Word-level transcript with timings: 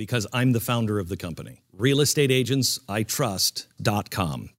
Because 0.00 0.26
I'm 0.32 0.52
the 0.52 0.60
founder 0.60 0.98
of 0.98 1.10
the 1.10 1.16
company. 1.18 1.60
realestateagentsitrust.com. 1.76 4.50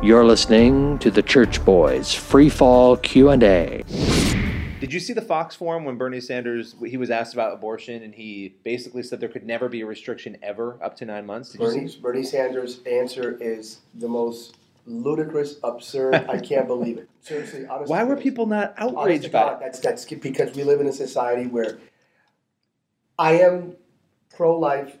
You're 0.00 0.24
listening 0.24 1.00
to 1.00 1.10
the 1.10 1.20
Church 1.20 1.64
Boys 1.64 2.14
Free 2.14 2.48
Fall 2.48 2.96
Q&A. 2.98 3.82
Did 4.78 4.92
you 4.92 5.00
see 5.00 5.12
the 5.12 5.20
Fox 5.20 5.56
forum 5.56 5.84
when 5.84 5.96
Bernie 5.96 6.20
Sanders 6.20 6.76
he 6.86 6.96
was 6.96 7.10
asked 7.10 7.34
about 7.34 7.52
abortion 7.52 8.04
and 8.04 8.14
he 8.14 8.54
basically 8.62 9.02
said 9.02 9.18
there 9.18 9.28
could 9.28 9.44
never 9.44 9.68
be 9.68 9.80
a 9.80 9.86
restriction 9.86 10.36
ever 10.44 10.78
up 10.80 10.94
to 10.98 11.06
nine 11.06 11.26
months? 11.26 11.50
Did 11.50 11.60
you 11.60 11.66
Bernie, 11.66 11.88
see? 11.88 11.98
Bernie 11.98 12.22
Sanders' 12.22 12.78
answer 12.86 13.36
is 13.40 13.80
the 13.96 14.06
most 14.06 14.58
ludicrous, 14.88 15.56
absurd. 15.62 16.14
I 16.14 16.38
can't 16.50 16.66
believe 16.66 16.98
it. 16.98 17.08
Seriously, 17.20 17.66
honestly. 17.66 17.92
Why 17.92 18.04
were 18.04 18.16
people 18.16 18.46
not 18.46 18.74
outraged 18.76 19.30
by 19.30 19.52
it? 19.52 19.60
that's 19.60 19.80
that's 19.80 20.04
because 20.04 20.54
we 20.56 20.64
live 20.64 20.80
in 20.80 20.86
a 20.86 20.92
society 20.92 21.46
where 21.46 21.78
I 23.18 23.32
am 23.40 23.76
pro-life, 24.34 24.96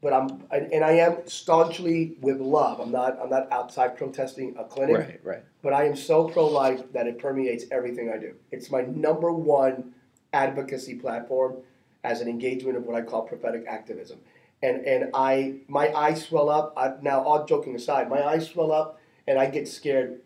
but 0.00 0.12
I'm 0.12 0.44
and 0.50 0.84
I 0.84 0.92
am 0.92 1.26
staunchly 1.26 2.16
with 2.20 2.40
love. 2.40 2.80
I'm 2.80 2.90
not 2.90 3.18
I'm 3.20 3.30
not 3.30 3.50
outside 3.52 3.96
protesting 3.96 4.56
a 4.58 4.64
clinic. 4.64 4.96
Right, 4.96 5.20
right. 5.22 5.44
But 5.62 5.72
I 5.72 5.84
am 5.84 5.96
so 5.96 6.28
pro-life 6.28 6.92
that 6.92 7.06
it 7.06 7.18
permeates 7.18 7.64
everything 7.70 8.10
I 8.14 8.18
do. 8.18 8.34
It's 8.50 8.70
my 8.70 8.82
number 8.82 9.32
one 9.32 9.92
advocacy 10.32 10.94
platform 10.94 11.56
as 12.04 12.20
an 12.20 12.28
engagement 12.28 12.76
of 12.76 12.84
what 12.84 12.96
I 12.96 13.02
call 13.02 13.22
prophetic 13.22 13.64
activism. 13.66 14.20
And 14.62 14.84
and 14.86 15.10
I 15.14 15.56
my 15.68 15.92
eyes 15.92 16.24
swell 16.24 16.48
up. 16.48 16.74
I, 16.76 16.94
now, 17.02 17.22
all 17.22 17.44
joking 17.46 17.74
aside, 17.74 18.08
my 18.08 18.22
eyes 18.22 18.48
swell 18.48 18.72
up, 18.72 18.99
and 19.30 19.38
I 19.38 19.46
get 19.48 19.68
scared 19.68 20.22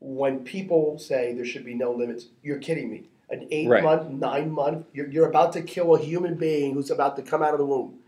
when 0.00 0.40
people 0.40 0.98
say 0.98 1.32
there 1.32 1.44
should 1.44 1.64
be 1.64 1.74
no 1.74 1.92
limits. 1.92 2.26
You're 2.42 2.58
kidding 2.58 2.90
me. 2.90 3.04
An 3.30 3.46
eight 3.52 3.68
Right. 3.68 3.84
month, 3.84 4.10
nine 4.10 4.50
month, 4.50 4.86
you're, 4.92 5.06
you're 5.08 5.28
about 5.28 5.52
to 5.52 5.62
kill 5.62 5.94
a 5.94 6.00
human 6.00 6.34
being 6.34 6.74
who's 6.74 6.90
about 6.90 7.14
to 7.16 7.22
come 7.22 7.40
out 7.40 7.52
of 7.52 7.58
the 7.60 7.66
womb, 7.66 8.00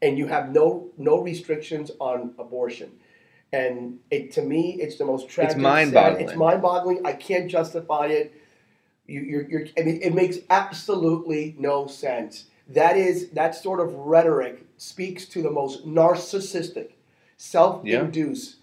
and 0.00 0.16
you 0.16 0.26
have 0.28 0.50
no 0.50 0.88
no 0.96 1.20
restrictions 1.20 1.90
on 2.00 2.32
abortion. 2.38 2.90
And 3.52 3.98
it 4.10 4.32
to 4.32 4.42
me, 4.42 4.78
it's 4.80 4.96
the 4.96 5.04
most 5.04 5.28
tragic. 5.28 5.52
sad- 5.52 5.60
mind-boggling. 5.60 6.24
It's 6.24 6.34
mind-boggling. 6.36 7.04
I 7.04 7.12
can't 7.12 7.50
justify 7.50 8.06
it. 8.06 8.32
You, 9.06 9.20
you're, 9.20 9.46
you're, 9.50 9.66
I 9.78 9.82
mean, 9.82 10.00
it 10.02 10.14
makes 10.14 10.38
absolutely 10.48 11.54
no 11.58 11.86
sense. 11.86 12.46
That 12.66 12.96
is 12.96 13.28
that 13.30 13.54
sort 13.54 13.80
of 13.80 13.92
rhetoric 13.92 14.64
speaks 14.78 15.26
to 15.26 15.42
the 15.42 15.50
most 15.50 15.86
narcissistic, 15.86 16.92
self-induced, 17.36 18.56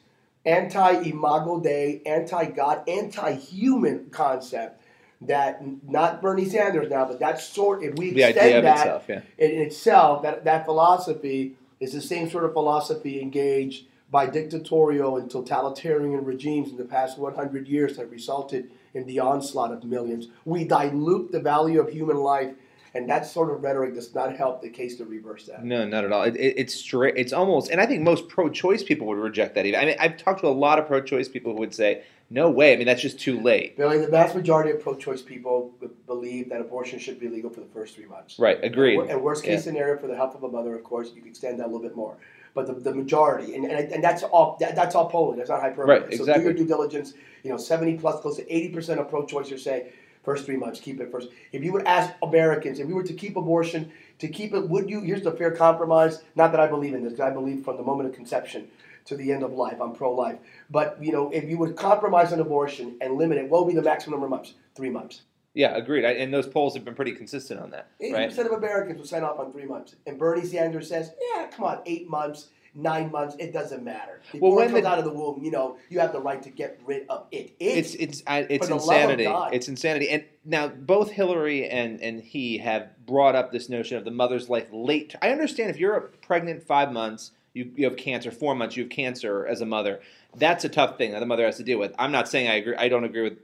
anti-imago 0.46 1.60
Dei, 1.60 2.02
anti-God, 2.06 2.88
anti-human 2.88 4.10
concept 4.10 4.82
that 5.22 5.62
not 5.88 6.22
Bernie 6.22 6.50
Sanders 6.50 6.90
now, 6.90 7.06
but 7.06 7.20
that 7.20 7.40
sort. 7.40 7.84
If 7.84 7.96
we 7.96 8.12
The 8.12 8.24
extend 8.24 8.46
idea 8.46 8.58
of 8.58 8.64
that 8.64 8.80
itself, 8.80 9.06
yeah. 9.08 9.22
in 9.38 9.62
itself, 9.62 10.24
that 10.24 10.44
that 10.46 10.66
philosophy 10.66 11.56
is 11.80 11.94
the 11.94 12.02
same 12.02 12.30
sort 12.30 12.44
of 12.44 12.54
philosophy 12.54 13.22
engaged 13.22 13.86
by 14.10 14.26
dictatorial 14.26 15.18
and 15.18 15.30
totalitarian 15.30 16.26
regimes 16.26 16.70
in 16.70 16.78
the 16.78 16.86
past 16.86 17.18
100 17.18 17.68
years 17.68 17.98
that 17.98 18.10
resulted 18.10 18.70
in 18.94 19.06
the 19.06 19.20
onslaught 19.20 19.72
of 19.72 19.84
millions. 19.84 20.28
We 20.44 20.66
dilute 20.66 21.32
the 21.32 21.40
value 21.40 21.80
of 21.80 21.90
human 21.90 22.18
life, 22.18 22.54
and 22.94 23.10
that 23.10 23.26
sort 23.26 23.52
of 23.52 23.64
rhetoric 23.64 23.94
does 23.94 24.14
not 24.14 24.36
help 24.36 24.62
the 24.62 24.70
case 24.70 24.98
to 24.98 25.06
reverse 25.06 25.46
that. 25.46 25.64
No, 25.64 25.86
not 25.86 26.04
at 26.04 26.12
all. 26.12 26.24
It, 26.24 26.36
it, 26.36 26.56
it's 26.58 26.74
straight. 26.74 27.14
It's 27.18 27.34
almost, 27.34 27.72
and 27.72 27.80
I 27.80 27.86
think 27.86 28.02
most 28.02 28.28
pro-choice 28.28 28.84
people 28.84 29.08
would 29.08 29.18
reject 29.18 29.56
that. 29.56 29.66
Even 29.66 29.80
I 29.80 29.86
mean, 29.86 29.96
I've 30.00 30.18
talked 30.18 30.42
to 30.42 30.48
a 30.48 30.50
lot 30.50 30.80
of 30.80 30.88
pro-choice 30.88 31.30
people 31.30 31.54
who 31.54 31.60
would 31.60 31.74
say, 31.74 32.04
"No 32.30 32.50
way." 32.50 32.74
I 32.74 32.76
mean, 32.76 32.86
that's 32.86 33.02
just 33.02 33.20
too 33.20 33.40
late. 33.40 33.78
Billy, 33.78 33.98
the 34.00 34.08
vast 34.08 34.36
majority 34.36 34.72
of 34.72 34.82
pro-choice 34.82 35.22
people 35.22 35.74
believe 36.06 36.50
that 36.50 36.60
abortion 36.60 37.00
should 37.00 37.20
be 37.20 37.30
legal 37.30 37.50
for 37.50 37.62
the 37.62 37.68
first 37.68 37.96
three 37.96 38.08
months. 38.08 38.38
Right. 38.38 38.62
Agreed. 38.64 39.00
And 39.10 39.22
worst 39.22 39.44
case 39.44 39.60
Yeah. 39.60 39.72
scenario 39.72 39.98
for 39.98 40.08
the 40.08 40.16
health 40.16 40.36
of 40.36 40.44
a 40.44 40.50
mother, 40.50 40.76
of 40.76 40.84
course, 40.84 41.12
you 41.16 41.22
can 41.22 41.30
extend 41.30 41.60
that 41.60 41.66
a 41.66 41.68
little 41.68 41.82
bit 41.82 41.96
more. 41.96 42.18
But 42.54 42.68
the, 42.68 42.74
the 42.74 42.94
majority, 42.94 43.56
and, 43.56 43.64
and, 43.64 43.94
and 43.94 44.04
that's 44.04 44.24
all 44.24 44.58
that, 44.60 44.76
that's 44.76 44.94
all 44.94 45.10
polling. 45.10 45.38
That's 45.38 45.50
not 45.50 45.62
hyperbole. 45.62 46.00
Right, 46.00 46.12
exactly. 46.12 46.26
So 46.26 46.34
do 46.34 46.42
your 46.42 46.54
due 46.54 46.68
diligence. 46.68 47.14
You 47.44 47.50
know, 47.50 47.56
seventy 47.56 47.98
plus, 47.98 48.20
close 48.20 48.36
to 48.36 48.54
eighty 48.54 48.68
percent 48.68 49.00
of 49.00 49.10
pro-choicers 49.10 49.60
say 49.60 49.94
first 50.24 50.46
three 50.46 50.58
months, 50.58 50.80
keep 50.80 51.00
it 51.00 51.12
first. 51.12 51.30
If 51.52 51.64
you 51.64 51.72
would 51.74 51.86
ask 51.86 52.14
Americans, 52.22 52.80
if 52.80 52.88
we 52.88 52.94
were 52.94 53.04
to 53.04 53.14
keep 53.14 53.36
abortion, 53.36 53.92
to 54.20 54.28
keep 54.28 54.54
it, 54.54 54.70
would 54.70 54.90
you? 54.90 55.02
Here's 55.02 55.24
the 55.24 55.32
fair 55.32 55.52
compromise. 55.52 56.24
Not 56.36 56.52
that 56.52 56.60
I 56.60 56.68
believe 56.68 56.94
in 56.94 57.04
this, 57.04 57.14
because 57.14 57.30
I 57.30 57.34
believe 57.34 57.64
from 57.64 57.78
the 57.78 57.84
moment 57.84 58.10
of 58.10 58.16
conception 58.16 58.68
to 59.06 59.16
the 59.16 59.32
end 59.32 59.44
of 59.44 59.54
life, 59.54 59.82
I'm 59.82 59.94
pro-life. 59.94 60.38
But 60.70 60.98
you 61.04 61.12
know, 61.12 61.30
if 61.32 61.46
you 61.50 61.58
would 61.58 61.76
compromise 61.76 62.32
on 62.34 62.40
abortion 62.40 62.98
and 63.02 63.16
limit 63.18 63.38
it, 63.38 63.50
what 63.50 63.66
would 63.66 63.72
be 63.72 63.76
the 63.76 63.82
maximum 63.84 64.14
number 64.20 64.28
of 64.28 64.30
months? 64.32 64.54
Three 64.76 64.90
months. 64.90 65.22
Yeah, 65.54 65.76
agreed. 65.76 66.06
I, 66.06 66.12
and 66.12 66.34
those 66.34 66.48
polls 66.48 66.76
have 66.76 66.86
been 66.86 66.96
pretty 66.96 67.12
consistent 67.12 67.60
on 67.60 67.72
that. 67.72 67.88
Eighty 68.00 68.14
Right. 68.14 68.30
percent 68.30 68.48
of 68.48 68.54
Americans 68.58 69.00
will 69.00 69.06
sign 69.06 69.24
off 69.24 69.38
on 69.40 69.52
three 69.52 69.66
months, 69.66 69.96
and 70.06 70.18
Bernie 70.18 70.46
Sanders 70.46 70.88
says, 70.88 71.12
"Yeah, 71.36 71.48
come 71.48 71.66
on, 71.66 71.80
eight 71.86 72.08
months, 72.10 72.48
nine 72.74 73.12
months, 73.12 73.36
it 73.40 73.52
doesn't 73.54 73.84
matter. 73.84 74.22
Before 74.32 74.56
when 74.56 74.68
it 74.68 74.72
comes 74.72 74.84
the- 74.84 74.90
out 74.90 75.00
of 75.00 75.06
the 75.06 75.14
womb, 75.14 75.44
you 75.44 75.52
know, 75.52 75.78
you 75.90 76.00
have 76.00 76.14
the 76.14 76.22
right 76.22 76.42
to 76.44 76.50
get 76.50 76.80
rid 76.86 77.08
of 77.10 77.26
it. 77.32 77.52
it's 77.60 77.96
it's 77.96 78.24
I- 78.26 78.48
it's 78.50 78.68
for 78.68 78.74
the 78.74 78.80
love 78.80 79.10
of 79.10 79.20
insanity. 79.20 79.56
It's 79.56 79.68
insanity. 79.68 80.10
And 80.10 80.24
now 80.46 80.68
both 80.68 81.12
Hillary 81.12 81.68
and 81.70 82.02
and 82.02 82.22
he 82.22 82.60
have 82.60 82.90
brought 83.06 83.36
up 83.36 83.52
this 83.52 83.70
notion 83.70 83.98
of 83.98 84.06
the 84.06 84.12
mother's 84.12 84.50
life 84.50 84.68
late. 84.72 85.16
I 85.22 85.32
understand 85.32 85.70
if 85.70 85.78
you're 85.78 86.12
pregnant 86.26 86.64
five 86.64 86.92
months, 86.94 87.32
you 87.54 87.72
you 87.76 87.86
have 87.86 87.98
cancer. 87.98 88.32
Four 88.32 88.56
months, 88.56 88.78
you 88.78 88.84
have 88.84 88.90
cancer 88.92 89.46
as 89.46 89.60
a 89.62 89.66
mother. 89.66 90.00
That's 90.36 90.64
a 90.64 90.70
tough 90.70 90.98
thing 90.98 91.12
that 91.12 91.20
the 91.20 91.26
mother 91.26 91.46
has 91.46 91.58
to 91.58 91.64
deal 91.64 91.78
with. 91.80 91.94
I'm 92.00 92.12
not 92.12 92.30
saying 92.30 92.48
I 92.48 92.56
agree. 92.56 92.76
I 92.78 92.88
don't 92.88 93.04
agree 93.04 93.24
with. 93.24 93.38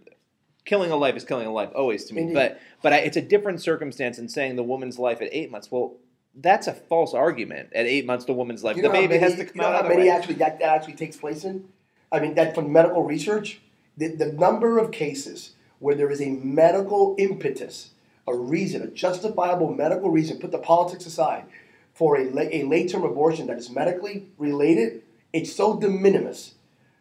Killing 0.63 0.91
a 0.91 0.97
life 0.97 1.15
is 1.15 1.23
killing 1.23 1.47
a 1.47 1.51
life 1.53 1.69
always 1.73 2.03
to 2.05 2.13
me, 2.13 2.23
Indeed. 2.23 2.33
but 2.33 2.59
but 2.81 2.91
I, 2.93 2.97
it's 2.97 3.15
a 3.15 3.21
different 3.21 3.61
circumstance 3.61 4.19
in 4.19 4.27
saying 4.27 4.57
the 4.57 4.63
woman's 4.63 4.99
life 4.99 5.21
at 5.21 5.29
eight 5.31 5.49
months. 5.49 5.71
Well, 5.71 5.93
that's 6.41 6.67
a 6.67 6.73
false 6.73 7.13
argument. 7.13 7.69
At 7.73 7.85
eight 7.85 8.05
months, 8.05 8.25
the 8.25 8.33
woman's 8.33 8.63
life, 8.63 8.75
you 8.75 8.81
the 8.81 8.89
know 8.89 8.93
baby 8.93 9.19
many, 9.19 9.19
has 9.19 9.35
to 9.35 9.45
come 9.45 9.55
you 9.55 9.61
know 9.61 9.67
out. 9.67 9.83
how 9.83 9.89
many 9.89 10.03
way. 10.03 10.09
actually 10.09 10.35
that, 10.35 10.59
that 10.59 10.69
actually 10.69 10.93
takes 10.93 11.17
place 11.17 11.43
in? 11.43 11.67
I 12.11 12.19
mean, 12.19 12.35
that 12.35 12.55
from 12.55 12.71
medical 12.71 13.03
research, 13.03 13.59
the, 13.97 14.09
the 14.09 14.31
number 14.31 14.77
of 14.77 14.91
cases 14.91 15.53
where 15.79 15.95
there 15.95 16.11
is 16.11 16.21
a 16.21 16.29
medical 16.29 17.15
impetus, 17.17 17.91
a 18.27 18.35
reason, 18.35 18.81
a 18.81 18.87
justifiable 18.87 19.73
medical 19.73 20.09
reason, 20.09 20.37
put 20.37 20.51
the 20.51 20.57
politics 20.57 21.05
aside, 21.05 21.43
for 21.93 22.15
a, 22.15 22.25
a 22.53 22.63
late 22.63 22.91
term 22.91 23.03
abortion 23.03 23.47
that 23.47 23.57
is 23.57 23.69
medically 23.69 24.27
related, 24.37 25.01
it's 25.33 25.53
so 25.53 25.79
de 25.79 25.89
minimis 25.89 26.53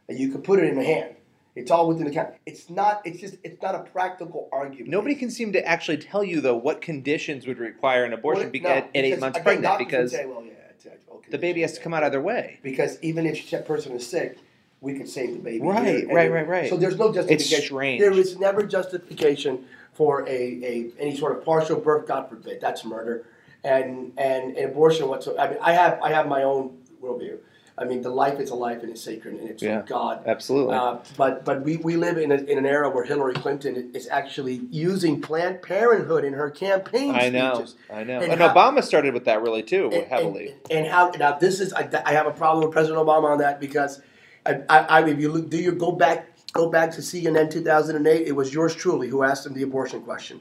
that 0.09 0.19
you 0.19 0.31
could 0.31 0.45
put 0.45 0.59
it 0.59 0.65
in 0.65 0.79
a 0.79 0.85
hand. 0.85 1.16
It's 1.57 1.71
all 1.71 1.89
within 1.89 2.05
the 2.05 2.11
count. 2.13 2.35
It's 2.45 2.69
not. 2.69 3.01
It's 3.07 3.19
just. 3.19 3.37
It's 3.43 3.61
not 3.63 3.75
a 3.75 3.81
practical 3.81 4.49
argument. 4.53 4.91
Nobody 4.91 5.15
can 5.15 5.31
seem 5.31 5.55
to 5.55 5.67
actually 5.67 5.97
tell 5.97 6.23
you 6.23 6.43
though 6.43 6.55
what 6.55 6.83
conditions 6.83 7.47
would 7.47 7.59
require 7.59 8.05
an 8.05 8.13
abortion 8.13 8.45
Well, 8.45 8.51
be- 8.51 8.61
no, 8.61 8.69
at, 8.69 8.91
eight 8.95 9.19
months 9.19 9.39
again, 9.39 9.45
pregnant 9.63 9.79
because 9.79 10.13
say, 10.13 10.27
well, 10.27 10.45
yeah, 10.45 10.53
it's, 10.71 10.85
it's 10.85 11.09
okay. 11.11 11.31
the 11.31 11.39
baby 11.39 11.63
has 11.63 11.73
to 11.73 11.81
come 11.81 11.95
out 11.95 12.05
either 12.05 12.21
way. 12.21 12.61
because 12.63 12.99
even 13.01 13.25
if 13.25 13.51
that 13.51 13.67
person 13.67 13.93
is 13.93 14.07
sick, 14.07 14.39
we 14.83 14.99
could 14.99 15.09
save 15.09 15.33
the 15.33 15.39
baby. 15.39 15.63
Right, 15.65 15.87
here. 15.87 16.15
Right, 16.15 16.31
right, 16.31 16.47
right. 16.47 16.69
So 16.69 16.77
there's 16.77 16.99
no 16.99 17.11
justification. 17.11 17.65
strange. 17.65 18.01
There 18.01 18.13
is 18.13 18.39
never 18.39 18.63
justification 18.63 19.65
for 19.95 20.29
a, 20.29 20.31
a 20.31 20.91
any 21.01 21.17
sort 21.17 21.39
of 21.39 21.43
partial 21.43 21.81
birth. 21.81 22.07
God 22.07 22.29
forbid, 22.29 22.61
that's 22.61 22.85
murder, 22.85 23.27
and 23.65 24.13
and, 24.19 24.59
and 24.59 24.71
abortion. 24.71 25.09
Whatsoever. 25.09 25.41
I 25.41 25.51
mean, 25.53 25.59
I 25.63 25.73
have 25.73 26.03
I 26.03 26.13
have 26.13 26.29
my 26.29 26.43
own 26.43 26.77
worldview. 27.03 27.39
I 27.79 27.85
mean, 27.85 28.01
the 28.01 28.09
life 28.11 28.41
is 28.41 28.49
a 28.51 28.55
life 28.55 28.83
and 28.83 28.91
it's 28.91 29.03
sacred 29.03 29.35
and 29.35 29.51
it's 29.51 29.63
Yeah, 29.63 29.81
from 29.81 29.87
God. 29.89 30.23
absolutely. 30.27 30.75
Uh, 30.75 30.97
but 31.19 31.45
but 31.45 31.63
we, 31.63 31.77
we 31.77 31.97
live 31.97 32.17
in, 32.17 32.33
a, 32.33 32.37
in 32.37 32.57
an 32.57 32.65
era 32.65 32.89
where 32.89 33.05
Hillary 33.05 33.35
Clinton 33.35 33.91
is 33.93 34.09
actually 34.09 34.63
using 34.71 35.21
Planned 35.21 35.61
Parenthood 35.61 36.25
in 36.25 36.33
her 36.33 36.51
campaign 36.51 37.15
I 37.15 37.29
know, 37.29 37.55
speeches. 37.55 37.75
I 37.93 38.05
know. 38.05 38.21
And 38.21 38.33
And, 38.33 38.41
how- 38.41 38.55
Obama 38.55 38.83
started 38.83 39.13
with 39.13 39.27
that 39.27 39.43
really 39.43 39.63
too, 39.63 39.91
and, 39.93 40.07
heavily. 40.07 40.55
And, 40.71 40.79
and 40.79 40.87
how 40.87 41.11
now 41.19 41.33
this 41.39 41.61
is 41.61 41.75
I, 41.75 41.89
I 42.07 42.13
have 42.13 42.27
a 42.27 42.31
problem 42.33 42.65
with 42.65 42.73
President 42.73 42.99
Obama 42.99 43.25
on 43.25 43.39
that 43.39 43.61
because 43.61 44.01
I, 44.47 44.63
I, 44.71 44.79
I 44.79 45.09
if 45.09 45.19
you 45.21 45.31
look, 45.31 45.51
do 45.51 45.59
you 45.59 45.73
go 45.73 45.93
back 45.93 46.29
go 46.53 46.71
back 46.71 46.91
to 46.93 47.03
CNN 47.03 47.51
2008 47.51 48.27
it 48.27 48.33
was 48.33 48.55
yours 48.55 48.75
truly 48.75 49.09
who 49.09 49.23
asked 49.23 49.45
him 49.45 49.53
the 49.53 49.63
abortion 49.63 50.01
question 50.01 50.41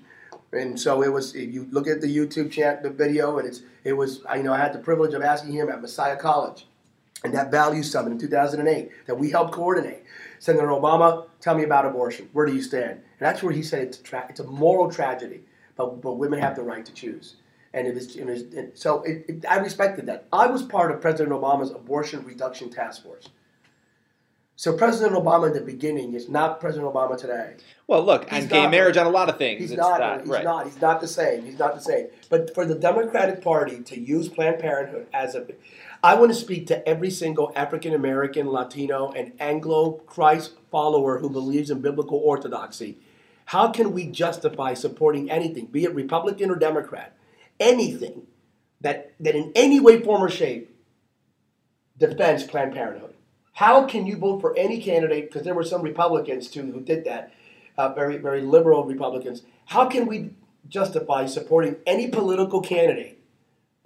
and 0.54 0.80
so 0.80 1.02
it 1.02 1.12
was 1.12 1.36
if 1.36 1.54
you 1.54 1.68
look 1.72 1.88
at 1.88 2.00
the 2.00 2.08
YouTube 2.18 2.50
chat 2.50 2.82
the 2.84 2.90
video 2.90 3.38
and 3.40 3.46
it's 3.48 3.64
it 3.84 3.92
was 3.92 4.24
I 4.26 4.38
you 4.38 4.44
know 4.44 4.54
I 4.54 4.58
had 4.58 4.72
the 4.72 4.80
privilege 4.80 5.14
of 5.14 5.22
asking 5.22 5.52
him 5.52 5.68
at 5.68 5.82
Messiah 5.82 6.16
College 6.16 6.68
and 7.25 7.33
that 7.33 7.51
value 7.51 7.83
summit 7.83 8.12
in 8.12 8.19
2008 8.19 8.89
that 9.07 9.16
we 9.16 9.31
helped 9.31 9.54
coordinate 9.54 10.04
Senator 10.39 10.68
Obama 10.68 11.27
tell 11.39 11.56
me 11.56 11.63
about 11.63 11.86
abortion 11.86 12.30
where 12.33 12.45
do 12.45 12.54
you 12.54 12.62
stand 12.62 12.92
and 12.92 13.01
that's 13.19 13.44
where 13.44 13.54
he 13.54 13.63
said 13.63 13.81
it's 13.81 14.00
a 14.00 14.04
tra- 14.04 14.27
it's 14.30 14.39
a 14.39 14.44
moral 14.45 14.89
tragedy 14.92 15.42
but 15.75 16.01
but 16.01 16.13
women 16.13 16.39
have 16.39 16.56
the 16.56 16.63
right 16.63 16.86
to 16.86 16.94
choose. 16.94 17.36
And 17.74 17.88
it 17.88 17.98
is, 17.98 18.16
it 18.16 18.30
is 18.30 18.54
it, 18.54 18.77
so 18.77 19.04
it, 19.04 19.25
it, 19.27 19.45
I 19.45 19.57
respected 19.57 20.06
that. 20.06 20.27
I 20.31 20.48
was 20.48 20.63
part 20.63 20.92
of 20.92 21.01
President 21.01 21.36
Obama's 21.36 21.72
abortion 21.72 22.24
reduction 22.24 22.69
task 22.69 23.04
force. 23.04 23.27
So 24.57 24.77
President 24.77 25.13
Obama 25.22 25.48
in 25.48 25.54
the 25.54 25.60
beginning 25.60 26.13
is 26.13 26.30
not 26.30 26.62
President 26.62 26.94
Obama 26.94 27.18
today. 27.18 27.56
Well, 27.88 28.01
look, 28.01 28.30
He's 28.30 28.44
and 28.44 28.50
gay 28.50 28.68
marriage 28.68 28.95
on 28.95 29.06
a 29.06 29.10
lot 29.10 29.27
of 29.27 29.38
things. 29.38 29.60
He's 29.60 29.77
not. 29.77 30.22
he's 30.22 30.30
right. 30.30 30.45
not. 30.45 30.66
He's 30.66 30.80
not 30.80 31.01
the 31.01 31.10
same. 31.10 31.44
He's 31.44 31.60
not 31.60 31.75
the 31.75 31.81
same. 31.81 32.07
But 32.30 32.56
for 32.56 32.66
the 32.66 32.75
Democratic 32.75 33.42
Party 33.42 33.81
to 33.81 34.00
use 34.00 34.30
Planned 34.30 34.60
Parenthood 34.60 35.07
as 35.13 35.36
a, 35.36 35.45
I 36.06 36.13
want 36.13 36.31
to 36.31 36.38
speak 36.38 36.68
to 36.68 36.88
every 36.88 37.10
single 37.10 37.52
African 37.56 37.92
American, 37.92 38.46
Latino, 38.46 39.12
and 39.13 39.31
Anglo 39.40 39.94
Christ 40.06 40.52
follower 40.69 41.18
who 41.18 41.31
believes 41.31 41.72
in 41.72 41.81
biblical 41.81 42.19
orthodoxy. 42.19 43.00
How 43.46 43.72
can 43.72 43.92
we 43.92 44.06
justify 44.06 44.75
supporting 44.75 45.31
anything, 45.31 45.66
be 45.66 45.84
it 45.84 45.96
Republican 45.96 46.52
or 46.52 46.57
Democrat, 46.57 47.18
anything 47.60 48.28
that 48.81 49.16
that 49.19 49.34
in 49.34 49.52
any 49.56 49.80
way, 49.80 50.00
form, 50.00 50.22
or 50.22 50.30
shape 50.30 50.80
defends 51.98 52.44
Planned 52.44 52.75
Parenthood? 52.75 53.16
How 53.54 53.88
can 53.88 54.06
you 54.06 54.16
vote 54.18 54.42
for 54.42 54.56
any 54.56 54.80
candidate? 54.80 55.31
Because 55.31 55.42
there 55.42 55.56
were 55.56 55.63
some 55.63 55.81
Republicans 55.81 56.50
too 56.50 56.72
who 56.72 56.81
did 56.81 57.04
that, 57.06 57.34
uh, 57.80 57.90
very 57.96 58.18
very 58.18 58.42
liberal 58.42 58.86
Republicans. 58.86 59.42
How 59.66 59.90
can 59.90 60.06
we 60.06 60.36
justify 60.69 61.25
supporting 61.25 61.78
any 61.88 62.10
political 62.10 62.62
candidate 62.62 63.25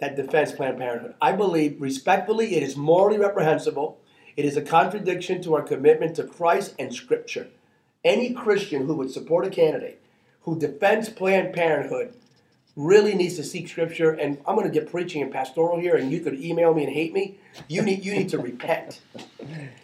that 0.00 0.16
defends 0.16 0.52
Planned 0.52 0.78
Parenthood? 0.78 1.14
I 1.20 1.32
believe 1.32 1.80
respectfully 1.80 2.56
it 2.56 2.62
is 2.62 2.76
morally 2.76 3.18
reprehensible. 3.18 4.00
It 4.36 4.44
is 4.44 4.56
a 4.56 4.62
contradiction 4.62 5.42
to 5.42 5.54
our 5.54 5.62
commitment 5.62 6.16
to 6.16 6.24
Christ 6.24 6.74
and 6.78 6.94
Scripture. 6.94 7.48
Any 8.04 8.32
Christian 8.32 8.86
who 8.86 8.94
would 8.94 9.10
support 9.10 9.46
a 9.46 9.50
candidate 9.50 10.02
who 10.42 10.58
defends 10.58 11.08
Planned 11.08 11.52
Parenthood 11.52 12.14
really 12.76 13.14
needs 13.14 13.36
to 13.36 13.44
seek 13.44 13.68
scripture 13.68 14.12
and 14.12 14.38
i'm 14.46 14.54
going 14.54 14.66
to 14.66 14.72
get 14.72 14.90
preaching 14.90 15.22
and 15.22 15.32
pastoral 15.32 15.78
here 15.78 15.96
and 15.96 16.12
you 16.12 16.20
could 16.20 16.40
email 16.40 16.72
me 16.72 16.84
and 16.84 16.92
hate 16.92 17.12
me 17.12 17.36
you 17.68 17.82
need 17.82 18.04
you 18.04 18.14
need 18.14 18.28
to 18.28 18.38
repent 18.38 19.00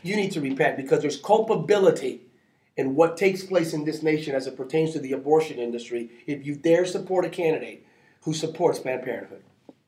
you 0.02 0.16
need 0.16 0.30
to 0.30 0.40
repent 0.40 0.76
because 0.76 1.00
there's 1.00 1.20
culpability 1.20 2.22
in 2.76 2.94
what 2.94 3.16
takes 3.16 3.42
place 3.42 3.72
in 3.72 3.84
this 3.84 4.02
nation 4.02 4.34
as 4.34 4.46
it 4.46 4.56
pertains 4.56 4.92
to 4.92 5.00
the 5.00 5.12
abortion 5.12 5.58
industry 5.58 6.10
if 6.26 6.46
you 6.46 6.54
dare 6.54 6.86
support 6.86 7.24
a 7.24 7.28
candidate 7.28 7.84
who 8.22 8.32
supports 8.32 8.78
planned 8.78 9.02
parenthood 9.02 9.42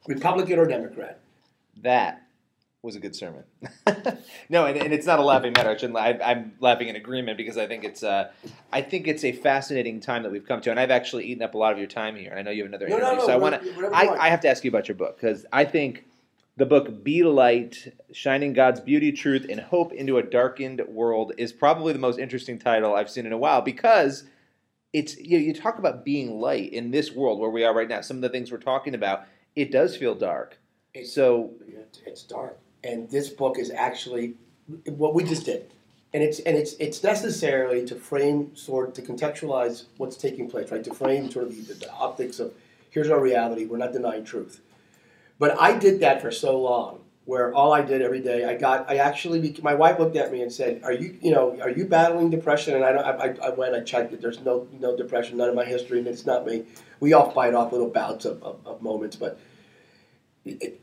republican 0.09 0.59
or 0.59 0.67
democrat 0.67 1.21
That 1.83 2.23
was 2.83 2.95
a 2.95 3.01
good 3.01 3.17
sermon. 3.17 3.43
no, 4.49 4.67
and, 4.67 4.77
and 4.79 4.93
it's 4.93 5.05
not 5.05 5.19
a 5.19 5.23
laughing 5.23 5.53
matter. 5.53 5.71
I 5.71 5.77
shouldn't, 5.77 5.99
I, 5.99 6.17
I'm 6.25 6.53
laughing 6.61 6.87
in 6.87 6.95
agreement 6.95 7.37
because 7.37 7.59
I 7.59 7.67
think 7.67 7.83
it's 7.85 8.05
uh, 8.05 8.31
I 8.73 8.83
think 8.83 9.09
it's 9.09 9.25
a 9.25 9.33
fascinating 9.33 10.01
time 10.01 10.23
that 10.23 10.31
we've 10.31 10.47
come 10.47 10.61
to, 10.61 10.71
and 10.71 10.79
I've 10.79 10.93
actually 10.93 11.25
eaten 11.27 11.43
up 11.43 11.55
a 11.55 11.59
lot 11.59 11.73
of 11.73 11.79
your 11.79 11.89
time 11.89 12.15
here. 12.15 12.31
And 12.31 12.39
I 12.39 12.43
know 12.43 12.53
you 12.53 12.63
have 12.63 12.71
another 12.71 12.89
No, 12.89 12.99
no, 12.99 13.07
interview, 13.07 13.19
no, 13.19 13.27
so 13.27 13.33
I 13.33 13.37
want 13.37 13.63
to. 13.63 13.91
I. 13.93 14.27
I 14.27 14.29
have 14.29 14.41
to 14.43 14.49
ask 14.49 14.63
you 14.63 14.71
about 14.71 14.87
your 14.87 14.95
book 14.95 15.17
because 15.17 15.45
I 15.53 15.65
think 15.65 16.05
the 16.57 16.67
book 16.67 17.03
"Be 17.03 17.25
Light: 17.25 17.93
Shining 18.13 18.53
God's 18.53 18.81
Beauty, 18.81 19.11
Truth, 19.11 19.47
and 19.51 19.59
Hope 19.59 19.93
into 19.93 20.17
a 20.19 20.23
Darkened 20.23 20.81
World" 20.89 21.33
is 21.37 21.53
probably 21.53 21.93
the 21.93 21.99
most 21.99 22.21
interesting 22.21 22.61
title 22.61 22.95
I've 22.95 23.11
seen 23.11 23.27
in 23.27 23.33
a 23.33 23.39
while 23.39 23.61
because 23.61 24.23
it's 24.93 25.19
you, 25.19 25.39
know, 25.39 25.45
you 25.45 25.53
talk 25.53 25.79
about 25.81 26.05
being 26.05 26.39
light 26.41 26.73
in 26.73 26.93
this 26.93 27.13
world 27.13 27.41
where 27.41 27.51
we 27.51 27.65
are 27.65 27.75
right 27.75 27.89
now. 27.89 28.03
Some 28.03 28.19
of 28.19 28.23
the 28.23 28.29
things 28.29 28.53
we're 28.53 28.59
talking 28.59 28.95
about, 28.95 29.27
it 29.63 29.71
does 29.73 29.97
feel 29.97 30.15
dark. 30.15 30.59
It's- 30.95 31.13
So 31.13 31.51
it's 32.07 32.23
dark. 32.23 32.59
And 32.85 33.11
this 33.11 33.29
book 33.29 33.59
is 33.59 33.71
actually 33.71 34.35
what 34.87 35.15
we 35.15 35.25
just 35.25 35.45
did. 35.45 35.71
And 36.15 36.23
it's 36.23 36.39
and 36.41 36.57
it's 36.57 36.73
it's 36.79 37.03
necessarily 37.03 37.85
to 37.87 37.95
frame 37.95 38.57
sort 38.57 38.95
to 38.95 39.03
contextualize 39.03 39.85
what's 39.99 40.17
taking 40.17 40.49
place 40.49 40.71
right? 40.71 40.83
To 40.85 40.95
frame 40.95 41.31
sort 41.31 41.47
of 41.49 41.69
the, 41.69 41.75
the 41.75 41.91
optics 41.93 42.39
of 42.39 42.55
here's 42.91 43.11
our 43.11 43.21
reality 43.21 43.67
we're 43.67 43.77
not 43.87 43.93
denying 43.93 44.25
truth. 44.25 44.61
But 45.39 45.51
i 45.61 45.77
did 45.79 46.01
that 46.01 46.21
for 46.23 46.31
so 46.31 46.59
long 46.61 47.01
where 47.27 47.53
all 47.55 47.73
i 47.75 47.83
did 47.83 48.01
every 48.01 48.21
day 48.21 48.47
i 48.47 48.55
got 48.55 48.89
i 48.91 48.97
actually 48.97 49.55
my 49.63 49.75
wife 49.75 49.99
looked 49.99 50.17
at 50.17 50.33
me 50.33 50.41
and 50.41 50.51
said 50.51 50.81
are 50.83 50.93
you 50.95 51.09
you 51.21 51.31
know 51.31 51.61
are 51.61 51.71
you 51.79 51.85
battling 51.85 52.31
depression? 52.31 52.75
And 52.75 52.85
i 52.85 52.91
don't 52.93 53.05
i, 53.05 53.13
I- 53.27 53.47
I 53.49 53.51
went 53.51 53.75
i 53.75 53.81
checked 53.81 54.13
it 54.15 54.23
there's 54.23 54.41
no 54.41 54.67
no 54.81 54.97
depression 54.97 55.37
none 55.37 55.51
of 55.51 55.55
my 55.55 55.67
history 55.67 55.99
and 55.99 56.09
it's 56.09 56.25
not 56.25 56.47
me. 56.47 56.65
We 57.01 57.13
all 57.13 57.31
fight 57.31 57.53
off 57.55 57.71
little 57.73 57.91
bouts 58.01 58.25
of, 58.25 58.43
of, 58.43 58.57
of 58.67 58.81
moments 58.83 59.17
but 59.17 59.39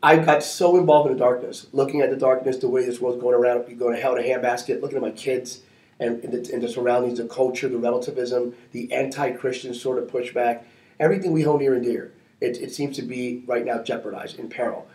I 0.04 0.18
got 0.18 0.44
so 0.44 0.78
involved 0.78 1.10
in 1.10 1.18
the 1.18 1.24
darkness, 1.24 1.68
looking 1.72 2.02
at 2.02 2.10
the 2.10 2.18
darkness, 2.18 2.58
the 2.58 2.68
way 2.68 2.86
this 2.86 3.00
world's 3.00 3.22
going 3.22 3.36
around, 3.36 3.70
you 3.70 3.76
going 3.76 3.96
to 3.96 4.02
hell 4.02 4.16
in 4.16 4.24
a 4.24 4.28
handbasket, 4.28 4.82
looking 4.82 4.98
at 4.98 5.02
my 5.02 5.12
kids 5.12 5.62
and, 6.00 6.24
and, 6.24 6.34
the, 6.34 6.54
and 6.54 6.62
the 6.62 6.68
surroundings, 6.68 7.18
the 7.20 7.28
culture, 7.28 7.70
the 7.70 7.78
relativism, 7.78 8.54
the 8.72 8.92
anti-Christian 8.92 9.74
sort 9.74 9.98
of 9.98 10.10
pushback, 10.10 10.64
everything 11.00 11.32
we 11.32 11.44
hold 11.44 11.62
near 11.62 11.74
and 11.74 11.84
dear. 11.84 12.14
It, 12.42 12.58
it 12.58 12.74
seems 12.74 12.96
to 12.98 13.02
be 13.02 13.44
right 13.48 13.66
now 13.66 13.82
jeopardized, 13.82 14.38
in 14.40 14.50
peril. 14.50 14.88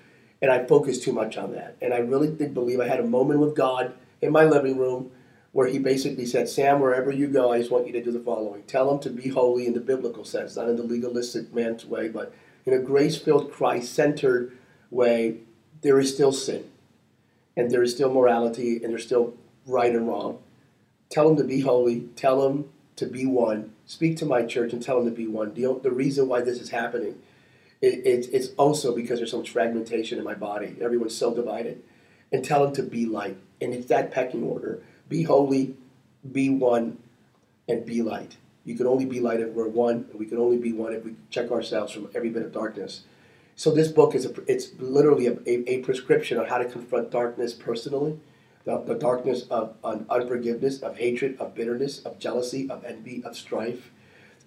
And 0.42 0.50
I 0.50 0.66
focused 0.66 1.02
too 1.02 1.12
much 1.12 1.36
on 1.36 1.52
that. 1.52 1.76
And 1.80 1.92
I 1.92 1.98
really 1.98 2.28
did 2.28 2.54
believe 2.54 2.80
I 2.80 2.88
had 2.88 3.00
a 3.00 3.06
moment 3.06 3.40
with 3.40 3.56
God 3.56 3.94
in 4.20 4.30
my 4.32 4.44
living 4.44 4.78
room 4.78 5.10
where 5.52 5.66
he 5.66 5.78
basically 5.78 6.26
said, 6.26 6.48
Sam, 6.48 6.80
wherever 6.80 7.10
you 7.10 7.26
go, 7.26 7.52
I 7.52 7.58
just 7.58 7.70
want 7.70 7.86
you 7.86 7.92
to 7.94 8.02
do 8.02 8.12
the 8.12 8.20
following. 8.20 8.62
Tell 8.64 8.88
them 8.88 9.00
to 9.00 9.10
be 9.10 9.30
holy 9.30 9.66
in 9.66 9.74
the 9.74 9.80
biblical 9.80 10.24
sense, 10.24 10.56
not 10.56 10.68
in 10.68 10.76
the 10.76 10.82
legalistic 10.82 11.52
man's 11.52 11.84
way, 11.84 12.08
but 12.08 12.32
in 12.66 12.72
a 12.72 12.78
grace-filled, 12.78 13.50
Christ-centered 13.50 14.56
way, 14.90 15.38
there 15.82 15.98
is 15.98 16.12
still 16.12 16.32
sin. 16.32 16.64
And 17.56 17.70
there 17.70 17.82
is 17.82 17.94
still 17.94 18.12
morality, 18.12 18.76
and 18.82 18.92
there's 18.92 19.04
still 19.04 19.34
right 19.66 19.94
and 19.94 20.08
wrong. 20.08 20.38
Tell 21.10 21.28
them 21.28 21.36
to 21.36 21.44
be 21.44 21.60
holy. 21.60 22.02
Tell 22.16 22.42
them 22.42 22.70
to 22.96 23.06
be 23.06 23.26
one. 23.26 23.72
Speak 23.86 24.16
to 24.18 24.26
my 24.26 24.44
church 24.44 24.72
and 24.72 24.82
tell 24.82 24.96
them 24.96 25.06
to 25.06 25.16
be 25.16 25.26
one. 25.26 25.54
The, 25.54 25.78
the 25.82 25.90
reason 25.90 26.28
why 26.28 26.42
this 26.42 26.60
is 26.60 26.70
happening, 26.70 27.20
it, 27.80 28.06
it, 28.06 28.28
it's 28.32 28.48
also 28.56 28.94
because 28.94 29.18
there's 29.18 29.32
so 29.32 29.38
much 29.38 29.50
fragmentation 29.50 30.18
in 30.18 30.24
my 30.24 30.34
body. 30.34 30.76
Everyone's 30.80 31.16
so 31.16 31.34
divided. 31.34 31.82
And 32.32 32.44
tell 32.44 32.64
them 32.64 32.74
to 32.74 32.82
be 32.82 33.06
light. 33.06 33.36
And 33.60 33.74
it's 33.74 33.86
that 33.86 34.12
pecking 34.12 34.44
order. 34.44 34.82
Be 35.08 35.24
holy, 35.24 35.74
be 36.30 36.48
one, 36.48 36.98
and 37.68 37.84
be 37.84 38.02
light. 38.02 38.36
You 38.64 38.76
can 38.76 38.86
only 38.86 39.06
be 39.06 39.20
light 39.20 39.40
if 39.40 39.48
we're 39.48 39.66
one, 39.66 40.06
and 40.10 40.18
we 40.18 40.26
can 40.26 40.38
only 40.38 40.58
be 40.58 40.72
one 40.72 40.92
if 40.92 41.04
we 41.04 41.14
check 41.30 41.50
ourselves 41.50 41.92
from 41.92 42.08
every 42.14 42.30
bit 42.30 42.42
of 42.42 42.52
darkness. 42.52 43.02
So 43.60 43.70
this 43.70 43.88
book 43.88 44.14
is 44.14 44.24
a, 44.24 44.32
it's 44.50 44.70
literally 44.78 45.26
a, 45.26 45.32
a, 45.46 45.70
a 45.70 45.78
prescription 45.82 46.38
on 46.38 46.46
how 46.46 46.56
to 46.56 46.64
confront 46.64 47.10
darkness 47.10 47.52
personally, 47.52 48.18
the, 48.64 48.80
the 48.80 48.94
darkness 48.94 49.42
of 49.50 49.74
un, 49.84 50.06
unforgiveness, 50.08 50.80
of 50.80 50.96
hatred, 50.96 51.36
of 51.38 51.54
bitterness, 51.54 51.98
of 51.98 52.18
jealousy, 52.18 52.70
of 52.70 52.82
envy, 52.86 53.22
of 53.22 53.36
strife, 53.36 53.90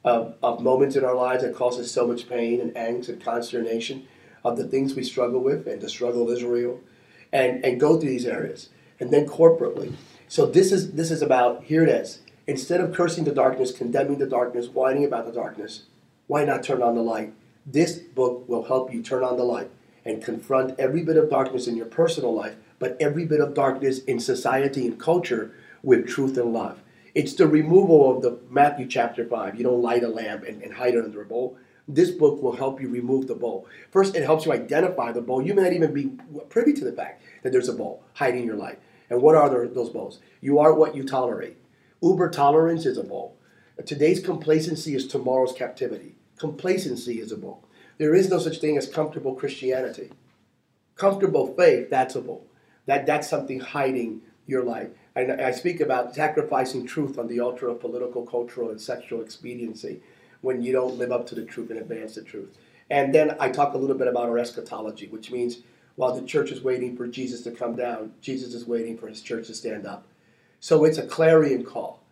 of, 0.04 0.34
of 0.42 0.64
moments 0.64 0.96
in 0.96 1.06
our 1.06 1.14
lives 1.14 1.44
that 1.44 1.54
cause 1.54 1.80
us 1.80 1.92
so 1.92 2.08
much 2.08 2.28
pain 2.28 2.60
and 2.60 2.74
angst 2.74 3.08
and 3.08 3.24
consternation, 3.24 4.08
of 4.44 4.58
the 4.58 4.68
things 4.68 4.96
we 4.96 5.04
struggle 5.04 5.42
with 5.42 5.68
and 5.68 5.80
the 5.80 5.90
struggle 5.90 6.24
of 6.24 6.36
Israel, 6.36 6.80
and, 7.32 7.64
and 7.64 7.80
go 7.80 8.00
through 8.00 8.10
these 8.10 8.26
areas. 8.26 8.70
And 9.00 9.12
then 9.12 9.28
corporately. 9.28 9.94
So 10.28 10.48
this 10.48 10.72
is 10.72 10.94
this 10.94 11.12
is 11.12 11.22
about 11.22 11.66
here 11.66 11.84
it 11.84 11.90
is. 11.90 12.22
Instead 12.48 12.82
of 12.82 12.96
cursing 12.96 13.26
the 13.26 13.32
darkness, 13.32 13.72
condemning 13.72 14.18
the 14.18 14.26
darkness, 14.26 14.70
whining 14.70 15.06
about 15.06 15.28
the 15.28 15.32
darkness, 15.32 15.84
why 16.26 16.46
not 16.46 16.64
turn 16.64 16.82
on 16.82 16.96
the 16.96 17.04
light? 17.04 17.32
This 17.66 17.98
book 17.98 18.48
will 18.50 18.66
help 18.66 18.94
you 18.94 19.02
turn 19.02 19.24
on 19.24 19.38
the 19.38 19.46
light 19.46 19.72
and 20.04 20.22
confront 20.22 20.78
every 20.78 21.02
bit 21.02 21.16
of 21.16 21.30
darkness 21.30 21.66
in 21.66 21.78
your 21.78 21.86
personal 21.86 22.36
life, 22.36 22.56
but 22.78 22.98
every 23.00 23.26
bit 23.26 23.40
of 23.40 23.54
darkness 23.54 24.00
in 24.00 24.20
society 24.20 24.86
and 24.86 25.00
culture 25.00 25.56
with 25.82 26.06
truth 26.06 26.38
and 26.38 26.52
love. 26.52 26.82
It's 27.16 27.34
the 27.34 27.48
removal 27.48 28.14
of 28.14 28.22
the 28.22 28.38
Matthew 28.50 28.86
chapter 28.86 29.26
5. 29.26 29.56
You 29.56 29.64
don't 29.64 29.82
light 29.82 30.04
a 30.04 30.10
lamp 30.10 30.44
and, 30.44 30.62
and 30.62 30.74
hide 30.74 30.96
it 30.96 31.06
under 31.06 31.22
a 31.22 31.26
bowl. 31.26 31.58
This 31.88 32.12
book 32.12 32.42
will 32.42 32.58
help 32.58 32.82
you 32.82 32.90
remove 32.90 33.28
the 33.28 33.36
bowl. 33.36 33.66
First, 33.92 34.16
it 34.16 34.24
helps 34.24 34.46
you 34.46 34.52
identify 34.52 35.14
the 35.14 35.22
bowl. 35.22 35.42
You 35.42 35.54
may 35.54 35.64
not 35.64 35.74
even 35.74 35.94
be 35.94 36.12
privy 36.50 36.74
to 36.74 36.84
the 36.84 36.92
fact 36.92 37.24
that 37.44 37.54
there's 37.54 37.70
a 37.70 37.74
bowl 37.74 38.04
hiding 38.16 38.46
your 38.46 38.58
light. 38.58 38.80
And 39.10 39.22
what 39.22 39.36
are 39.36 39.68
those 39.68 39.90
bowls? 39.90 40.20
You 40.42 40.60
are 40.60 40.74
what 40.74 40.96
you 40.96 41.04
tolerate. 41.04 41.58
Uber 42.02 42.30
tolerance 42.30 42.86
is 42.86 42.98
a 42.98 43.04
bowl. 43.04 43.38
Today's 43.86 44.20
complacency 44.20 44.96
is 44.96 45.08
tomorrow's 45.08 45.54
captivity. 45.54 46.16
Complacency 46.44 47.22
is 47.22 47.32
a 47.32 47.38
bowl. 47.38 47.64
There 47.98 48.14
is 48.14 48.30
no 48.30 48.38
such 48.38 48.60
thing 48.60 48.78
as 48.78 48.86
comfortable 48.86 49.34
Christianity. 49.34 50.10
Comfortable 50.98 51.56
faith, 51.56 51.90
that's 51.90 52.16
a 52.16 52.22
bowl. 52.22 52.46
That, 52.86 53.06
that's 53.06 53.30
something 53.30 53.62
hiding 53.62 54.20
your 54.46 54.62
life. 54.62 54.90
I, 55.16 55.22
I 55.22 55.52
speak 55.52 55.80
about 55.80 56.14
sacrificing 56.14 56.86
truth 56.86 57.18
on 57.18 57.30
the 57.30 57.40
altar 57.40 57.70
of 57.70 57.80
political, 57.80 58.26
cultural, 58.26 58.72
and 58.72 58.82
sexual 58.82 59.22
expediency 59.22 60.02
when 60.42 60.62
you 60.62 60.74
don't 60.74 60.98
live 60.98 61.14
up 61.14 61.26
to 61.28 61.36
the 61.36 61.46
truth 61.46 61.70
and 61.70 61.80
advance 61.80 62.16
the 62.16 62.24
truth. 62.24 62.58
And 62.90 63.16
then 63.16 63.38
I 63.40 63.48
talk 63.48 63.74
a 63.74 63.78
little 63.78 63.98
bit 63.98 64.10
about 64.10 64.28
our 64.28 64.38
eschatology, 64.38 65.08
which 65.08 65.32
means 65.32 65.60
while 65.96 66.14
the 66.14 66.28
church 66.28 66.52
is 66.52 66.62
waiting 66.62 66.98
for 66.98 67.08
Jesus 67.08 67.42
to 67.44 67.52
come 67.52 67.78
down, 67.78 68.12
Jesus 68.20 68.54
is 68.54 68.68
waiting 68.68 68.98
for 68.98 69.08
his 69.08 69.22
church 69.22 69.48
to 69.48 69.54
stand 69.54 69.86
up. 69.86 70.08
So 70.60 70.84
it's 70.84 70.98
a 70.98 71.08
clarion 71.08 71.64
call. 71.64 72.03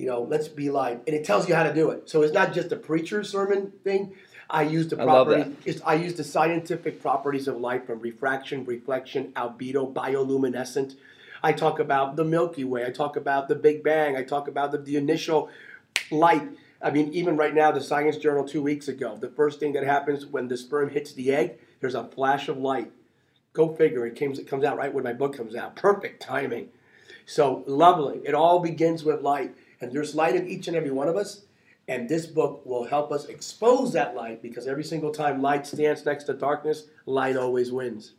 You 0.00 0.06
know, 0.06 0.22
let's 0.22 0.48
be 0.48 0.70
light. 0.70 1.02
And 1.06 1.14
it 1.14 1.24
tells 1.24 1.48
you 1.48 1.54
how 1.54 1.62
to 1.62 1.74
do 1.74 1.90
it. 1.90 2.08
So 2.08 2.22
it's 2.22 2.32
not 2.32 2.54
just 2.54 2.72
a 2.72 2.76
preacher 2.76 3.22
sermon 3.22 3.72
thing. 3.84 4.14
I 4.48 4.62
use 4.62 4.88
the 4.88 5.00
I 5.00 5.04
love 5.04 5.28
property. 5.28 5.54
It's, 5.64 5.80
I 5.82 5.94
use 5.94 6.14
the 6.14 6.24
scientific 6.24 7.02
properties 7.02 7.46
of 7.46 7.58
light 7.58 7.86
from 7.86 8.00
refraction, 8.00 8.64
reflection, 8.64 9.32
albedo, 9.36 9.92
bioluminescent. 9.92 10.96
I 11.42 11.52
talk 11.52 11.78
about 11.78 12.16
the 12.16 12.24
Milky 12.24 12.64
Way. 12.64 12.86
I 12.86 12.90
talk 12.90 13.16
about 13.16 13.48
the 13.48 13.54
Big 13.54 13.82
Bang. 13.82 14.16
I 14.16 14.22
talk 14.22 14.48
about 14.48 14.72
the, 14.72 14.78
the 14.78 14.96
initial 14.96 15.50
light 16.10 16.48
I 16.82 16.90
mean, 16.90 17.12
even 17.12 17.36
right 17.36 17.54
now, 17.54 17.70
the 17.70 17.80
Science 17.82 18.16
Journal 18.16 18.44
two 18.44 18.62
weeks 18.62 18.88
ago, 18.88 19.16
the 19.20 19.28
first 19.28 19.60
thing 19.60 19.74
that 19.74 19.84
happens 19.84 20.24
when 20.24 20.48
the 20.48 20.56
sperm 20.56 20.88
hits 20.88 21.12
the 21.12 21.30
egg, 21.30 21.58
there's 21.80 21.94
a 21.94 22.04
flash 22.04 22.48
of 22.48 22.56
light. 22.56 22.90
Go 23.52 23.74
figure. 23.74 24.06
It 24.06 24.18
comes, 24.18 24.38
it 24.38 24.48
comes 24.48 24.64
out 24.64 24.78
right 24.78 24.92
when 24.92 25.04
my 25.04 25.12
book 25.12 25.36
comes 25.36 25.54
out. 25.54 25.76
Perfect 25.76 26.22
timing. 26.22 26.68
So 27.26 27.64
lovely. 27.66 28.20
It 28.24 28.34
all 28.34 28.60
begins 28.60 29.04
with 29.04 29.20
light. 29.20 29.54
And 29.80 29.92
there's 29.92 30.14
light 30.14 30.36
in 30.36 30.48
each 30.48 30.68
and 30.68 30.76
every 30.76 30.90
one 30.90 31.08
of 31.08 31.16
us. 31.16 31.42
And 31.88 32.08
this 32.08 32.26
book 32.26 32.64
will 32.64 32.84
help 32.84 33.10
us 33.10 33.24
expose 33.24 33.92
that 33.94 34.14
light 34.14 34.42
because 34.42 34.68
every 34.68 34.84
single 34.84 35.10
time 35.10 35.42
light 35.42 35.66
stands 35.66 36.04
next 36.04 36.24
to 36.24 36.34
darkness, 36.34 36.84
light 37.06 37.36
always 37.36 37.72
wins. 37.72 38.12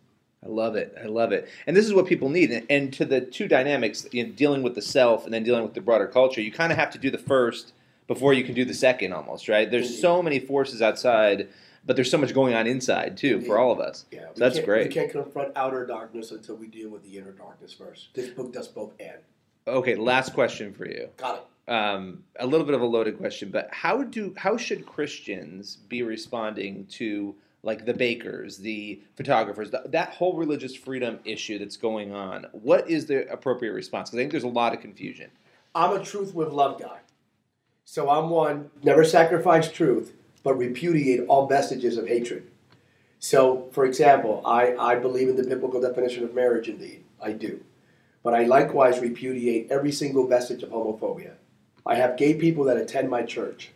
I 0.43 0.49
love 0.49 0.75
it. 0.75 0.95
I 1.01 1.05
love 1.05 1.31
it. 1.31 1.47
And 1.67 1.77
this 1.77 1.85
is 1.85 1.93
what 1.93 2.07
people 2.07 2.29
need. 2.29 2.51
And, 2.51 2.65
and 2.69 2.93
to 2.93 3.05
the 3.05 3.21
two 3.21 3.47
dynamics, 3.47 4.07
you 4.11 4.25
know, 4.25 4.31
dealing 4.31 4.63
with 4.63 4.75
the 4.75 4.81
self 4.81 5.25
and 5.25 5.33
then 5.33 5.43
dealing 5.43 5.63
with 5.63 5.75
the 5.75 5.81
broader 5.81 6.07
culture, 6.07 6.41
you 6.41 6.51
kind 6.51 6.71
of 6.71 6.77
have 6.77 6.89
to 6.91 6.97
do 6.97 7.11
the 7.11 7.19
first 7.19 7.73
before 8.07 8.33
you 8.33 8.43
can 8.43 8.55
do 8.55 8.65
the 8.65 8.73
second 8.73 9.13
almost, 9.13 9.47
right? 9.47 9.69
There's 9.69 10.01
so 10.01 10.21
many 10.21 10.39
forces 10.39 10.81
outside, 10.81 11.47
but 11.85 11.95
there's 11.95 12.09
so 12.09 12.17
much 12.17 12.33
going 12.33 12.55
on 12.55 12.65
inside 12.67 13.15
too 13.17 13.39
for 13.41 13.57
all 13.59 13.71
of 13.71 13.79
us. 13.79 14.05
Yeah, 14.11 14.25
so 14.33 14.33
that's 14.35 14.59
great. 14.59 14.87
We 14.87 14.93
can't 14.93 15.11
confront 15.11 15.55
outer 15.55 15.85
darkness 15.85 16.31
until 16.31 16.55
we 16.55 16.67
deal 16.67 16.89
with 16.89 17.03
the 17.03 17.17
inner 17.17 17.31
darkness 17.31 17.71
first. 17.71 18.09
This 18.15 18.29
book 18.31 18.51
does 18.51 18.67
both 18.67 18.93
and. 18.99 19.19
Okay, 19.67 19.95
last 19.95 20.33
question 20.33 20.73
for 20.73 20.87
you. 20.87 21.09
Got 21.17 21.35
it. 21.35 21.43
Um, 21.67 22.23
a 22.39 22.45
little 22.45 22.65
bit 22.65 22.75
of 22.75 22.81
a 22.81 22.85
loaded 22.85 23.17
question, 23.17 23.49
but 23.51 23.69
how 23.71 24.03
do 24.03 24.33
how 24.37 24.57
should 24.57 24.85
Christians 24.85 25.77
be 25.87 26.03
responding 26.03 26.85
to 26.91 27.35
like 27.63 27.85
the 27.85 27.93
bakers, 27.93 28.57
the 28.57 29.01
photographers, 29.15 29.69
th 29.69 29.83
that 29.87 30.09
whole 30.09 30.35
religious 30.35 30.75
freedom 30.75 31.19
issue 31.25 31.59
that's 31.59 31.77
going 31.77 32.13
on? 32.13 32.45
What 32.51 32.89
is 32.89 33.05
the 33.05 33.31
appropriate 33.31 33.73
response? 33.73 34.09
Because 34.09 34.17
I 34.17 34.21
think 34.21 34.31
there's 34.31 34.43
a 34.43 34.47
lot 34.47 34.73
of 34.73 34.81
confusion. 34.81 35.29
I'm 35.73 35.99
a 35.99 36.03
truth 36.03 36.33
with 36.33 36.51
love 36.51 36.79
guy. 36.79 36.99
So 37.85 38.09
I'm 38.09 38.29
one, 38.29 38.69
never 38.83 39.03
sacrifice 39.03 39.71
truth, 39.71 40.13
but 40.43 40.55
repudiate 40.55 41.27
all 41.27 41.47
vestiges 41.47 41.97
of 41.97 42.07
hatred. 42.07 42.49
So, 43.19 43.69
for 43.71 43.85
example, 43.85 44.41
I, 44.45 44.75
I 44.75 44.95
believe 44.95 45.29
in 45.29 45.35
the 45.35 45.43
biblical 45.43 45.79
definition 45.79 46.23
of 46.23 46.33
marriage, 46.33 46.67
indeed. 46.67 47.03
I 47.21 47.33
do. 47.33 47.63
But 48.23 48.33
I 48.33 48.45
likewise 48.45 48.99
repudiate 48.99 49.69
every 49.69 49.91
single 49.91 50.27
vestige 50.27 50.63
of 50.63 50.69
homophobia. 50.69 51.33
I 51.85 51.95
have 51.95 52.17
gay 52.17 52.33
people 52.35 52.65
that 52.65 52.77
attend 52.77 53.09
my 53.09 53.23
church. 53.23 53.71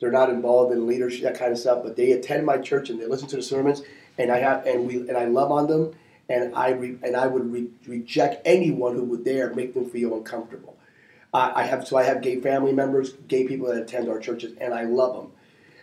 They're 0.00 0.10
not 0.10 0.30
involved 0.30 0.72
in 0.72 0.86
leadership, 0.86 1.22
that 1.22 1.38
kind 1.38 1.52
of 1.52 1.58
stuff, 1.58 1.82
but 1.82 1.96
they 1.96 2.12
attend 2.12 2.46
my 2.46 2.58
church 2.58 2.88
and 2.88 3.00
they 3.00 3.06
listen 3.06 3.28
to 3.28 3.36
the 3.36 3.42
sermons, 3.42 3.82
and 4.18 4.30
I 4.30 4.38
have 4.38 4.66
and 4.66 4.86
we 4.86 4.96
and 4.96 5.16
I 5.16 5.26
love 5.26 5.52
on 5.52 5.66
them, 5.66 5.94
and 6.28 6.54
I 6.54 6.70
re, 6.70 6.96
and 7.02 7.16
I 7.16 7.26
would 7.26 7.52
re, 7.52 7.68
reject 7.86 8.40
anyone 8.46 8.94
who 8.94 9.04
would 9.04 9.24
dare 9.24 9.52
make 9.54 9.74
them 9.74 9.90
feel 9.90 10.14
uncomfortable. 10.14 10.76
I, 11.32 11.62
have 11.64 11.86
so 11.86 11.96
I 11.96 12.02
have 12.02 12.22
gay 12.22 12.40
family 12.40 12.72
members, 12.72 13.12
gay 13.28 13.46
people 13.46 13.68
that 13.68 13.80
attend 13.80 14.08
our 14.08 14.18
churches, 14.18 14.54
and 14.60 14.74
I 14.74 14.82
love 14.84 15.14
them, 15.14 15.32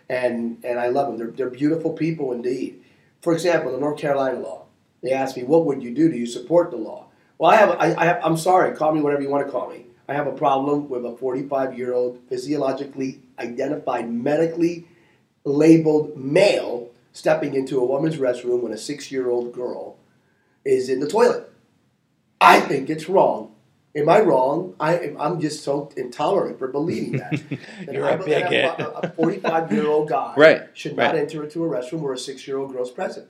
and 0.08 0.62
and 0.62 0.78
I 0.78 0.88
love 0.88 1.08
them. 1.08 1.16
They're 1.16 1.30
they're 1.30 1.50
beautiful 1.50 1.92
people 1.92 2.32
indeed. 2.32 2.82
For 3.22 3.32
example, 3.32 3.72
the 3.72 3.78
North 3.78 3.98
Carolina 3.98 4.38
law. 4.40 4.66
They 5.02 5.12
asked 5.12 5.36
me, 5.36 5.44
"What 5.44 5.64
would 5.64 5.82
you 5.82 5.94
do? 5.94 6.10
Do 6.10 6.16
you 6.16 6.26
support 6.26 6.70
the 6.70 6.76
law?" 6.76 7.06
Well, 7.38 7.50
I 7.50 7.56
have. 7.56 7.70
I, 7.70 7.94
I 7.94 8.04
have. 8.06 8.20
I'm 8.22 8.36
sorry. 8.36 8.76
Call 8.76 8.92
me 8.92 9.00
whatever 9.00 9.22
you 9.22 9.30
want 9.30 9.46
to 9.46 9.50
call 9.50 9.70
me. 9.70 9.86
I 10.08 10.14
have 10.14 10.26
a 10.26 10.32
problem 10.32 10.88
with 10.88 11.04
a 11.04 11.16
45 11.16 11.76
year 11.76 11.92
old 11.92 12.18
physiologically 12.28 13.20
identified, 13.38 14.10
medically 14.10 14.86
labeled 15.44 16.16
male 16.16 16.90
stepping 17.12 17.54
into 17.54 17.78
a 17.78 17.84
woman's 17.84 18.16
restroom 18.16 18.62
when 18.62 18.72
a 18.72 18.78
six 18.78 19.12
year 19.12 19.28
old 19.28 19.52
girl 19.52 19.96
is 20.64 20.88
in 20.88 21.00
the 21.00 21.08
toilet. 21.08 21.52
I 22.40 22.60
think 22.60 22.88
it's 22.88 23.08
wrong. 23.08 23.54
Am 23.94 24.08
I 24.08 24.20
wrong? 24.20 24.74
I, 24.78 25.12
I'm 25.18 25.40
just 25.40 25.64
so 25.64 25.90
intolerant 25.96 26.58
for 26.58 26.68
believing 26.68 27.18
that. 27.18 27.42
You're 27.92 28.06
I 28.06 28.12
a 28.12 28.18
believe 28.18 28.44
bigot. 28.44 28.76
A 28.78 29.12
45 29.16 29.72
year 29.72 29.88
old 29.88 30.08
guy 30.08 30.34
Right, 30.36 30.62
should 30.72 30.96
not 30.96 31.14
right. 31.14 31.22
enter 31.22 31.42
into 31.44 31.64
a 31.64 31.68
restroom 31.68 32.00
where 32.00 32.12
a 32.12 32.18
six 32.18 32.46
year 32.46 32.58
old 32.58 32.72
girl's 32.72 32.90
present. 32.90 33.28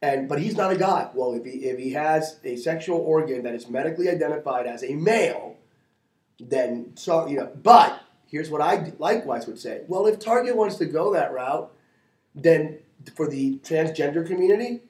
And 0.00 0.28
but 0.28 0.40
he's 0.40 0.56
not 0.56 0.72
a 0.72 0.76
guy. 0.76 1.10
Well, 1.12 1.34
if 1.34 1.44
he 1.44 1.50
if 1.66 1.78
he 1.78 1.90
has 1.92 2.38
a 2.44 2.56
sexual 2.56 2.98
organ 2.98 3.42
that 3.42 3.54
is 3.54 3.68
medically 3.68 4.08
identified 4.08 4.66
as 4.66 4.82
a 4.82 4.94
male, 4.94 5.56
then 6.40 6.92
so 6.96 7.26
you 7.26 7.38
know. 7.38 7.50
But 7.62 8.00
here's 8.26 8.50
what 8.50 8.60
I 8.60 8.92
likewise 8.98 9.46
would 9.46 9.58
say. 9.58 9.82
Well, 9.88 10.06
if 10.06 10.18
Target 10.18 10.56
wants 10.56 10.76
to 10.76 10.86
go 10.86 11.12
that 11.12 11.32
route, 11.32 11.70
then 12.34 12.78
for 13.14 13.28
the 13.28 13.58
transgender 13.58 14.26
community, 14.26 14.80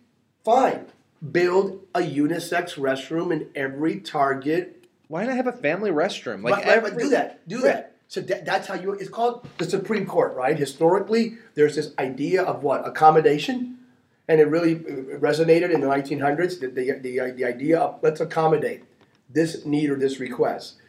fine. 0.44 0.86
Build 1.32 1.80
a 1.94 2.00
unisex 2.00 2.78
restroom 2.78 3.32
in 3.32 3.48
every 3.54 4.00
Target. 4.00 4.86
Why 5.08 5.24
not 5.24 5.36
have 5.36 5.46
a 5.46 5.52
family 5.52 5.90
restroom? 5.90 6.42
Like, 6.42 6.64
every, 6.66 6.96
do 6.96 7.10
that. 7.10 7.46
Do 7.46 7.58
that. 7.58 7.96
So 8.08 8.20
that, 8.22 8.44
that's 8.44 8.66
how 8.66 8.74
you. 8.74 8.92
It's 8.92 9.10
called 9.10 9.46
the 9.58 9.68
Supreme 9.68 10.06
Court, 10.06 10.34
right? 10.34 10.58
Historically, 10.58 11.36
there's 11.54 11.76
this 11.76 11.92
idea 11.98 12.42
of 12.42 12.62
what 12.62 12.86
accommodation, 12.86 13.78
and 14.26 14.40
it 14.40 14.48
really 14.48 14.76
uh, 14.76 15.18
resonated 15.18 15.70
in 15.70 15.80
the 15.80 15.86
1900s. 15.86 16.58
The, 16.60 16.68
the, 16.68 16.92
the, 16.98 17.32
the 17.36 17.44
idea 17.44 17.78
of 17.78 18.00
let's 18.02 18.20
accommodate 18.20 18.84
this 19.28 19.64
need 19.64 19.90
or 19.90 19.96
this 19.96 20.18
request. 20.18 20.79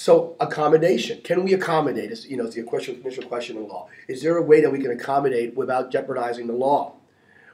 So 0.00 0.34
accommodation. 0.40 1.20
Can 1.20 1.44
we 1.44 1.52
accommodate? 1.52 2.10
Is 2.10 2.26
you 2.26 2.38
know, 2.38 2.46
it's 2.46 2.54
the 2.54 2.62
initial 2.62 3.24
question 3.24 3.58
in 3.58 3.68
law. 3.68 3.88
Is 4.08 4.22
there 4.22 4.38
a 4.38 4.42
way 4.42 4.62
that 4.62 4.72
we 4.72 4.80
can 4.80 4.92
accommodate 4.92 5.54
without 5.54 5.92
jeopardizing 5.92 6.46
the 6.46 6.54
law, 6.54 6.94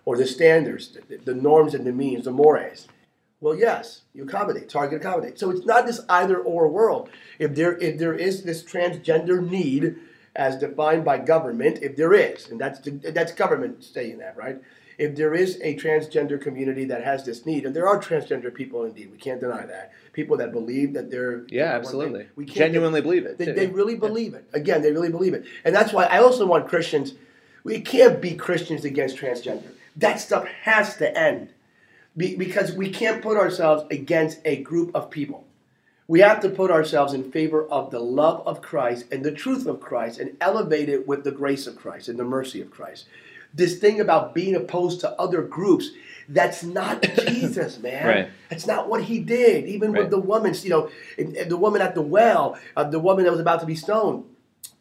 or 0.04 0.16
the 0.16 0.28
standards, 0.28 0.96
the, 1.08 1.16
the 1.16 1.34
norms 1.34 1.74
and 1.74 1.84
the 1.84 1.90
means, 1.90 2.26
the 2.26 2.30
mores? 2.30 2.86
Well, 3.40 3.56
yes, 3.56 4.02
you 4.14 4.22
accommodate. 4.22 4.68
Target 4.68 5.00
accommodate. 5.00 5.40
So 5.40 5.50
it's 5.50 5.66
not 5.66 5.86
this 5.86 6.00
either 6.08 6.38
or 6.38 6.68
world. 6.68 7.08
If 7.40 7.56
there 7.56 7.76
if 7.78 7.98
there 7.98 8.14
is 8.14 8.44
this 8.44 8.62
transgender 8.62 9.44
need 9.44 9.96
as 10.36 10.56
defined 10.56 11.04
by 11.04 11.18
government, 11.18 11.80
if 11.82 11.96
there 11.96 12.14
is, 12.14 12.48
and 12.48 12.60
that's 12.60 12.78
that's 13.12 13.32
government 13.32 13.82
saying 13.82 14.18
that, 14.18 14.36
right? 14.36 14.62
If 14.98 15.14
there 15.14 15.34
is 15.34 15.58
a 15.62 15.76
transgender 15.76 16.40
community 16.40 16.84
that 16.86 17.04
has 17.04 17.24
this 17.24 17.44
need, 17.44 17.66
and 17.66 17.76
there 17.76 17.86
are 17.86 18.00
transgender 18.00 18.52
people 18.52 18.84
indeed, 18.84 19.10
we 19.12 19.18
can't 19.18 19.40
deny 19.40 19.66
that. 19.66 19.92
People 20.12 20.38
that 20.38 20.52
believe 20.52 20.94
that 20.94 21.10
they're 21.10 21.44
Yeah, 21.48 21.74
absolutely. 21.74 22.20
thing. 22.20 22.28
We 22.36 22.44
Genuinely 22.46 23.02
believe 23.02 23.26
it, 23.26 23.36
They, 23.36 23.46
too. 23.46 23.52
they 23.52 23.66
really 23.66 23.96
believe 23.96 24.32
it. 24.34 24.44
Again, 24.54 24.80
they 24.82 24.92
really 24.92 25.10
believe 25.10 25.34
it, 25.34 25.44
and 25.64 25.74
that's 25.74 25.92
why 25.92 26.04
I 26.04 26.18
also 26.18 26.46
want 26.46 26.68
Christians. 26.68 27.14
We 27.64 27.80
can't 27.80 28.20
be 28.20 28.34
Christians 28.34 28.84
against 28.84 29.16
transgender. 29.16 29.72
That 29.96 30.20
stuff 30.20 30.46
has 30.62 30.96
to 30.96 31.18
end 31.18 31.50
be, 32.16 32.36
because 32.36 32.72
we 32.72 32.88
can't 32.90 33.22
put 33.22 33.36
ourselves 33.36 33.84
against 33.90 34.40
a 34.44 34.62
group 34.62 34.94
of 34.94 35.10
people. 35.10 35.44
We 36.08 36.20
have 36.20 36.40
to 36.40 36.48
put 36.48 36.70
ourselves 36.70 37.12
in 37.12 37.30
favor 37.32 37.66
of 37.66 37.90
the 37.90 37.98
love 37.98 38.46
of 38.46 38.62
Christ 38.62 39.06
and 39.10 39.24
the 39.24 39.32
truth 39.32 39.66
of 39.66 39.80
Christ 39.80 40.20
and 40.20 40.36
elevate 40.40 40.88
it 40.88 41.06
with 41.06 41.24
the 41.24 41.32
grace 41.32 41.66
of 41.66 41.76
Christ 41.76 42.08
and 42.08 42.18
the 42.18 42.24
mercy 42.24 42.60
of 42.62 42.70
Christ. 42.70 43.06
This 43.56 43.78
thing 43.78 44.00
about 44.00 44.34
being 44.34 44.54
opposed 44.54 45.00
to 45.00 45.10
other 45.20 45.42
groups, 45.42 45.90
that's 46.28 46.62
not 46.62 47.02
Jesus, 47.26 47.78
man. 47.80 48.06
Right. 48.06 48.28
That's 48.50 48.66
not 48.66 48.88
what 48.88 49.04
he 49.04 49.18
did. 49.20 49.66
Even 49.66 49.92
Right. 49.92 50.02
with 50.02 50.10
the 50.10 50.18
woman, 50.20 50.54
you 50.62 50.70
know, 50.70 50.90
and- 51.18 51.36
and 51.36 51.50
the 51.50 51.56
woman 51.56 51.80
at 51.80 51.94
the 51.94 52.02
well, 52.02 52.56
uh, 52.76 52.84
the 52.84 52.98
woman 53.00 53.24
that 53.24 53.30
was 53.30 53.40
about 53.40 53.60
to 53.60 53.66
be 53.66 53.74
stoned. 53.76 54.24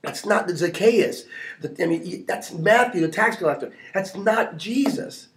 That's 0.01 0.25
not 0.25 0.48
the 0.48 0.55
Zacchaeus. 0.55 1.25
The, 1.62 1.75
I 1.82 1.88
mean, 1.88 2.25
that's 2.27 2.53
Matthew, 2.53 3.01
the 3.01 3.08
tax 3.08 3.38
collector. 3.38 3.72
That's 3.94 4.15
not 4.15 4.58
Jesus. 4.58 5.29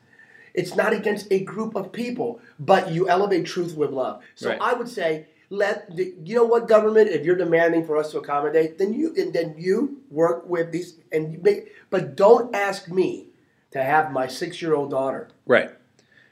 It's 0.52 0.74
not 0.74 0.92
against 0.92 1.26
a 1.30 1.40
group 1.40 1.74
of 1.76 1.92
people, 1.92 2.40
but 2.58 2.90
you 2.90 3.08
elevate 3.08 3.46
truth 3.46 3.76
with 3.76 3.90
love. 3.90 4.20
So 4.34 4.50
Right. 4.50 4.58
I 4.60 4.74
would 4.74 4.88
say, 4.88 5.26
let 5.50 5.94
the, 5.96 6.12
you 6.24 6.34
know 6.34 6.44
what 6.44 6.68
government. 6.68 7.08
If 7.08 7.24
you're 7.24 7.36
demanding 7.36 7.86
for 7.86 7.96
us 7.96 8.10
to 8.10 8.18
accommodate, 8.18 8.76
then 8.76 8.92
you 8.92 9.14
and 9.16 9.32
then 9.32 9.54
you 9.56 10.02
work 10.10 10.46
with 10.48 10.72
these 10.72 10.96
and 11.12 11.42
make. 11.42 11.72
But 11.88 12.16
don't 12.16 12.54
ask 12.54 12.88
me 12.90 13.27
to 13.72 13.82
have 13.82 14.12
my 14.12 14.26
six 14.26 14.60
year 14.62 14.74
old 14.74 14.90
daughter 14.90 15.28
right. 15.46 15.70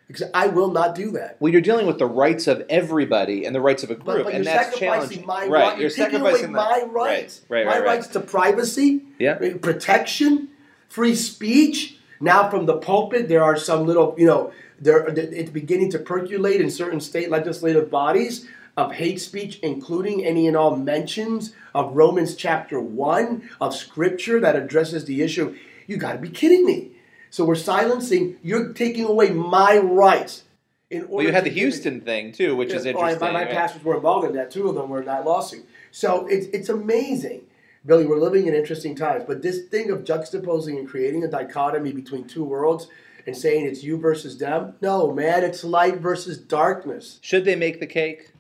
because 0.09 0.25
I 0.33 0.47
will 0.49 0.71
not 0.71 0.95
do 0.95 1.11
that. 1.13 1.37
Well, 1.41 1.53
you're 1.53 1.61
dealing 1.61 1.87
with 1.87 1.99
the 1.99 2.07
rights 2.07 2.47
of 2.47 2.65
everybody 2.69 3.45
and 3.45 3.55
the 3.55 3.61
rights 3.61 3.83
of 3.83 3.91
a 3.91 3.95
group, 3.95 4.25
but 4.25 4.35
and 4.35 4.45
you're 4.45 4.55
that's 4.55 4.79
sacrificing 4.79 5.25
challenging. 5.25 5.27
my 5.27 5.41
right. 5.43 5.51
right. 5.51 5.79
You're 5.79 5.89
You're 5.89 5.91
taking 5.91 6.21
away 6.21 6.33
sacrificing 6.33 6.53
my 6.53 6.81
that. 6.81 6.93
rights. 6.93 7.43
Right. 7.49 7.59
Right. 7.59 7.67
my 7.67 7.73
Right. 7.73 7.81
right. 7.87 7.97
rights 7.97 8.07
to 8.09 8.21
privacy, 8.21 9.03
Yeah. 9.19 9.39
Eh, 9.41 9.55
protection, 9.61 10.49
free 10.89 11.15
speech. 11.15 11.99
Now, 12.21 12.49
from 12.49 12.65
the 12.65 12.77
pulpit, 12.79 13.29
there 13.29 13.43
are 13.45 13.57
some 13.57 13.85
little, 13.87 14.15
you 14.17 14.27
know, 14.27 14.51
there 14.81 15.07
it's 15.09 15.51
beginning 15.51 15.91
to 15.91 15.99
percolate 15.99 16.61
in 16.61 16.71
certain 16.71 17.01
state 17.01 17.31
legislative 17.31 17.91
bodies 17.91 18.47
of 18.77 18.93
hate 18.93 19.21
speech, 19.21 19.59
including 19.61 20.25
any 20.25 20.47
and 20.47 20.57
all 20.57 20.77
mentions 20.77 21.53
of 21.75 21.95
Romans 21.97 22.35
chapter 22.35 22.79
one 22.81 23.49
of 23.61 23.75
scripture 23.75 24.39
that 24.41 24.55
addresses 24.57 25.05
the 25.07 25.23
issue. 25.23 25.55
You 25.87 25.97
got 25.99 26.13
to 26.13 26.19
be 26.19 26.29
kidding 26.31 26.65
me! 26.67 26.93
So 27.31 27.45
we're 27.45 27.55
silencing. 27.55 28.37
You're 28.43 28.73
taking 28.73 29.05
away 29.05 29.31
my 29.31 29.79
rights. 29.79 30.45
In 30.89 31.03
order 31.03 31.15
Well, 31.15 31.25
you 31.27 31.33
had 31.33 31.45
the 31.45 31.51
it- 31.51 31.55
Houston 31.55 32.01
thing 32.01 32.33
too, 32.33 32.55
which 32.55 32.73
is 32.73 32.87
interesting. 32.87 33.21
well, 33.21 33.33
my, 33.33 33.41
my 33.41 33.45
right? 33.47 33.53
pastors 33.55 33.83
were 33.83 33.97
involved 33.97 34.27
in 34.29 34.35
that. 34.37 34.51
Two 34.51 34.69
of 34.69 34.75
them 34.77 34.89
were 34.89 35.01
in 35.01 35.07
that 35.07 35.25
lawsuit. 35.25 35.67
So 35.91 36.27
it's 36.29 36.47
it's 36.49 36.69
amazing, 36.69 37.43
Billy. 37.85 38.07
We're 38.07 38.21
living 38.21 38.47
in 38.47 38.55
interesting 38.55 38.95
times. 38.95 39.25
But 39.27 39.43
this 39.43 39.65
thing 39.65 39.91
of 39.91 40.05
juxtaposing 40.05 40.79
and 40.79 40.89
creating 40.89 41.25
a 41.25 41.29
dichotomy 41.29 41.93
between 41.93 42.25
two 42.29 42.45
worlds 42.45 42.87
and 43.27 43.37
saying 43.37 43.67
it's 43.67 43.83
you 43.83 43.99
versus 43.99 44.39
them. 44.39 44.75
No, 44.81 45.13
man, 45.13 45.43
it's 45.43 45.65
light 45.65 45.97
versus 45.97 46.39
darkness. 46.39 47.19
Should 47.23 47.45
they 47.45 47.57
make 47.57 47.81
the 47.81 47.87
cake? 47.89 48.31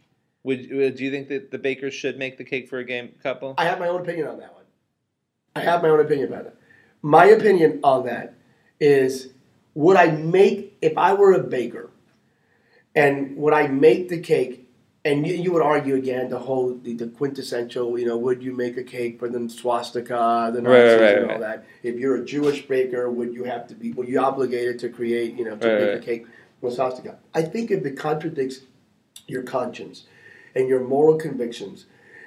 Would, 0.44 0.68
do 0.68 1.04
you 1.04 1.10
think 1.10 1.26
that 1.26 1.50
the 1.50 1.58
bakers 1.58 1.92
should 1.92 2.16
make 2.16 2.38
the 2.38 2.44
cake 2.44 2.68
for 2.68 2.78
a 2.78 2.84
game 2.84 3.12
couple? 3.20 3.54
I 3.58 3.64
have 3.64 3.80
my 3.80 3.88
own 3.88 4.00
opinion 4.00 4.28
on 4.28 4.38
that 4.38 4.54
one. 4.54 4.62
I 5.56 5.60
have 5.62 5.82
my 5.82 5.88
own 5.88 5.98
opinion 5.98 6.28
about 6.28 6.44
that. 6.44 6.54
My 7.02 7.24
opinion 7.24 7.80
on 7.82 8.06
that 8.06 8.34
is 8.80 9.28
would 9.74 9.96
I 9.96 10.10
make, 10.10 10.76
if 10.80 10.96
I 10.96 11.12
were 11.12 11.32
a 11.32 11.42
baker, 11.42 11.90
and 12.94 13.36
would 13.36 13.52
I 13.52 13.66
make 13.66 14.08
the 14.08 14.18
cake? 14.18 14.62
And 15.04 15.24
you, 15.26 15.34
you 15.34 15.52
would 15.52 15.62
argue 15.62 15.94
again 15.94 16.30
the 16.30 16.38
whole 16.38 16.74
the, 16.74 16.94
the 16.94 17.06
quintessential, 17.06 17.96
you 17.98 18.06
know, 18.06 18.16
would 18.16 18.42
you 18.42 18.52
make 18.56 18.76
a 18.76 18.82
cake 18.82 19.18
for 19.20 19.28
the 19.28 19.48
swastika, 19.48 20.50
the 20.52 20.62
Nazis, 20.62 21.00
Right, 21.00 21.00
right, 21.00 21.18
and 21.18 21.30
all 21.30 21.38
that? 21.40 21.66
If 21.82 21.96
you're 21.96 22.16
a 22.16 22.24
Jewish 22.24 22.66
baker, 22.66 23.10
would 23.10 23.32
you 23.34 23.44
have 23.44 23.68
to 23.68 23.74
be? 23.74 23.92
Were 23.92 24.04
you 24.04 24.18
obligated 24.18 24.78
to 24.80 24.88
create, 24.88 25.36
you 25.36 25.44
know, 25.44 25.56
to 25.56 25.66
make 25.66 26.02
a 26.02 26.04
cake 26.04 26.26
with 26.60 26.74
swastika? 26.74 27.18
I 27.34 27.42
think 27.42 27.70
if 27.70 27.84
it 27.84 27.96
contradicts 27.96 28.60
your 29.28 29.42
conscience 29.42 30.04
and 30.54 30.68
your 30.68 30.80
moral 30.80 31.16
convictions, 31.18 31.86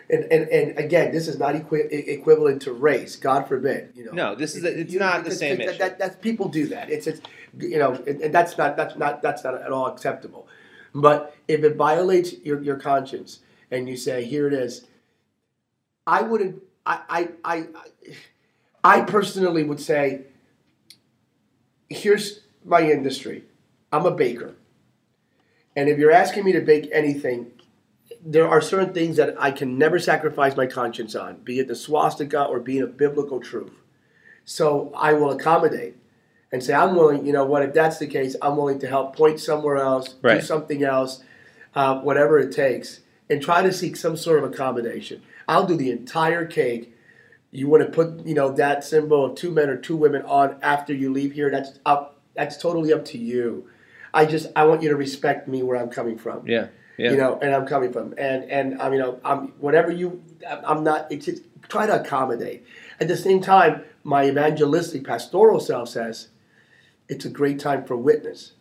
and, 0.09 0.23
and, 0.31 0.49
and 0.49 0.77
again, 0.79 1.11
this 1.11 1.27
is 1.27 1.37
not 1.37 1.55
equi- 1.55 1.81
equivalent 1.91 2.61
to 2.63 2.73
race. 2.73 3.15
God 3.15 3.47
forbid. 3.47 3.91
You 3.95 4.05
know. 4.05 4.11
No, 4.11 4.35
this 4.35 4.55
is 4.55 4.63
a- 4.63 4.79
it's 4.79 4.93
You- 4.93 4.99
not 4.99 5.23
the 5.23 5.31
same 5.31 5.57
that, 5.57 5.69
issue. 5.69 5.77
That, 5.77 5.99
that, 5.99 6.21
people 6.21 6.47
do 6.49 6.67
that. 6.67 6.89
It's, 6.89 7.05
it's 7.07 7.21
you 7.57 7.77
know, 7.77 7.93
and, 8.07 8.21
and 8.21 8.33
that's 8.33 8.57
not 8.57 8.75
that's 8.77 8.95
not 8.95 9.21
that's 9.21 9.43
not 9.43 9.55
at 9.61 9.71
all 9.71 9.87
acceptable. 9.87 10.47
But 10.95 11.35
if 11.47 11.63
it 11.63 11.75
violates 11.75 12.33
your, 12.43 12.61
your 12.61 12.77
conscience 12.77 13.39
and 13.69 13.87
you 13.87 13.95
say, 13.95 14.25
here 14.25 14.47
it 14.47 14.53
is, 14.53 14.85
I 16.07 16.21
wouldn't. 16.23 16.61
I 16.85 17.01
I, 17.09 17.29
I 17.43 17.67
I 18.83 19.01
personally 19.01 19.63
would 19.63 19.79
say, 19.79 20.21
here's 21.89 22.41
my 22.65 22.81
industry. 22.81 23.43
I'm 23.91 24.05
a 24.05 24.11
baker. 24.11 24.55
And 25.75 25.89
if 25.89 25.97
you're 25.97 26.11
asking 26.11 26.45
me 26.45 26.51
to 26.53 26.61
bake 26.61 26.89
anything, 26.91 27.51
there 28.25 28.47
are 28.47 28.61
certain 28.61 28.93
things 28.93 29.17
that 29.17 29.35
I 29.39 29.51
can 29.51 29.77
never 29.77 29.99
sacrifice 29.99 30.55
my 30.55 30.65
conscience 30.65 31.15
on, 31.15 31.37
be 31.37 31.59
it 31.59 31.67
the 31.67 31.75
swastika 31.75 32.43
or 32.45 32.59
being 32.59 32.81
a 32.81 32.87
biblical 32.87 33.39
truth. 33.39 33.71
So 34.45 34.91
I 34.95 35.13
will 35.13 35.31
accommodate 35.31 35.95
and 36.51 36.63
say, 36.63 36.73
I'm 36.73 36.95
willing, 36.95 37.25
you 37.25 37.33
know 37.33 37.45
what, 37.45 37.61
if 37.61 37.73
that's 37.73 37.99
the 37.99 38.07
case, 38.07 38.35
I'm 38.41 38.57
willing 38.57 38.79
to 38.79 38.87
help 38.87 39.15
point 39.15 39.39
somewhere 39.39 39.77
else, 39.77 40.15
do 40.37 40.41
something 40.41 40.83
else, 40.83 41.23
uh, 41.75 41.99
whatever 42.01 42.39
it 42.39 42.51
takes, 42.51 43.01
and 43.29 43.41
try 43.41 43.61
to 43.61 43.71
seek 43.71 43.95
some 43.95 44.17
sort 44.17 44.43
of 44.43 44.51
accommodation. 44.51 45.21
I'll 45.47 45.65
do 45.65 45.75
the 45.75 45.91
entire 45.91 46.45
cake. 46.45 46.95
You 47.51 47.67
want 47.67 47.83
to 47.83 47.89
put, 47.89 48.25
you 48.25 48.33
know, 48.33 48.51
that 48.53 48.83
symbol 48.83 49.25
of 49.25 49.35
two 49.35 49.51
men 49.51 49.69
or 49.69 49.77
two 49.77 49.95
women 49.95 50.23
on 50.23 50.57
after 50.61 50.93
you 50.93 51.11
leave 51.11 51.33
here. 51.33 51.49
That's 51.49 51.79
up. 51.85 52.19
That's 52.35 52.57
totally 52.57 52.93
up 52.93 53.05
to 53.05 53.17
you. 53.17 53.69
I 54.13 54.25
just 54.25 54.47
I 54.55 54.65
want 54.65 54.83
you 54.83 54.89
to 54.89 54.95
respect 54.95 55.47
me 55.47 55.63
where 55.63 55.77
I'm 55.77 55.89
coming 55.89 56.17
from. 56.17 56.47
Yeah. 56.47 56.67
Yeah. 56.99 57.11
You 57.11 57.17
know, 57.17 57.39
and 57.41 57.55
I'm 57.55 57.65
coming 57.65 57.93
from, 57.93 58.13
and 58.17 58.43
and 58.51 58.81
I 58.81 58.89
mean, 58.89 59.01
I'm 59.23 59.53
whatever 59.59 59.89
you. 59.89 60.21
I'm 60.45 60.83
not. 60.83 61.09
It's 61.09 61.27
just 61.27 61.43
try 61.69 61.85
to 61.85 62.01
accommodate. 62.01 62.65
At 62.99 63.07
the 63.07 63.15
same 63.15 63.39
time, 63.39 63.85
my 64.03 64.27
evangelistic 64.27 65.05
pastoral 65.05 65.61
self 65.61 65.87
says, 65.87 66.27
it's 67.07 67.23
a 67.23 67.29
great 67.29 67.57
time 67.57 67.85
for 67.85 67.95
witness. 67.95 68.51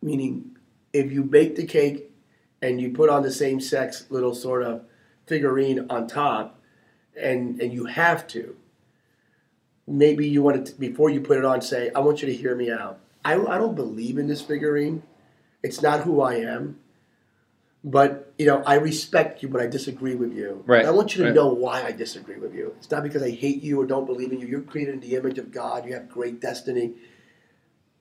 Meaning, 0.00 0.56
if 0.94 1.12
you 1.12 1.22
bake 1.22 1.54
the 1.56 1.66
cake 1.66 2.10
and 2.62 2.80
you 2.80 2.92
put 2.92 3.10
on 3.10 3.22
the 3.22 3.30
same 3.30 3.60
sex 3.60 4.06
little 4.08 4.34
sort 4.34 4.62
of 4.62 4.86
figurine 5.26 5.84
on 5.90 6.06
top, 6.06 6.58
and 7.14 7.60
and 7.60 7.74
you 7.74 7.84
have 7.84 8.26
to, 8.28 8.56
maybe 9.86 10.26
you 10.26 10.40
want 10.42 10.66
to 10.66 10.72
before 10.76 11.10
you 11.10 11.20
put 11.20 11.36
it 11.36 11.44
on 11.44 11.60
say, 11.60 11.90
I 11.94 12.00
want 12.00 12.22
you 12.22 12.26
to 12.28 12.34
hear 12.34 12.56
me 12.56 12.70
out. 12.70 13.00
I 13.22 13.34
I 13.34 13.58
don't 13.58 13.74
believe 13.74 14.16
in 14.16 14.28
this 14.28 14.40
figurine. 14.40 15.02
It's 15.62 15.82
not 15.82 16.00
who 16.04 16.22
I 16.22 16.36
am. 16.36 16.78
But 17.86 18.32
you 18.38 18.46
know, 18.46 18.62
I 18.64 18.76
respect 18.76 19.42
you, 19.42 19.48
but 19.48 19.60
I 19.60 19.66
disagree 19.66 20.14
with 20.14 20.32
you. 20.32 20.62
Right, 20.66 20.80
And 20.80 20.88
I 20.88 20.90
want 20.90 21.14
you 21.14 21.22
to 21.22 21.28
right. 21.28 21.34
know 21.34 21.48
why 21.48 21.82
I 21.82 21.92
disagree 21.92 22.38
with 22.38 22.54
you. 22.54 22.74
It's 22.78 22.90
not 22.90 23.02
because 23.02 23.22
I 23.22 23.30
hate 23.30 23.62
you 23.62 23.78
or 23.80 23.84
don't 23.84 24.06
believe 24.06 24.32
in 24.32 24.40
you. 24.40 24.46
You're 24.46 24.62
created 24.62 24.94
in 24.94 25.00
the 25.00 25.14
image 25.16 25.38
of 25.38 25.52
God. 25.52 25.84
You 25.84 25.92
have 25.92 26.08
great 26.08 26.40
destiny. 26.40 26.92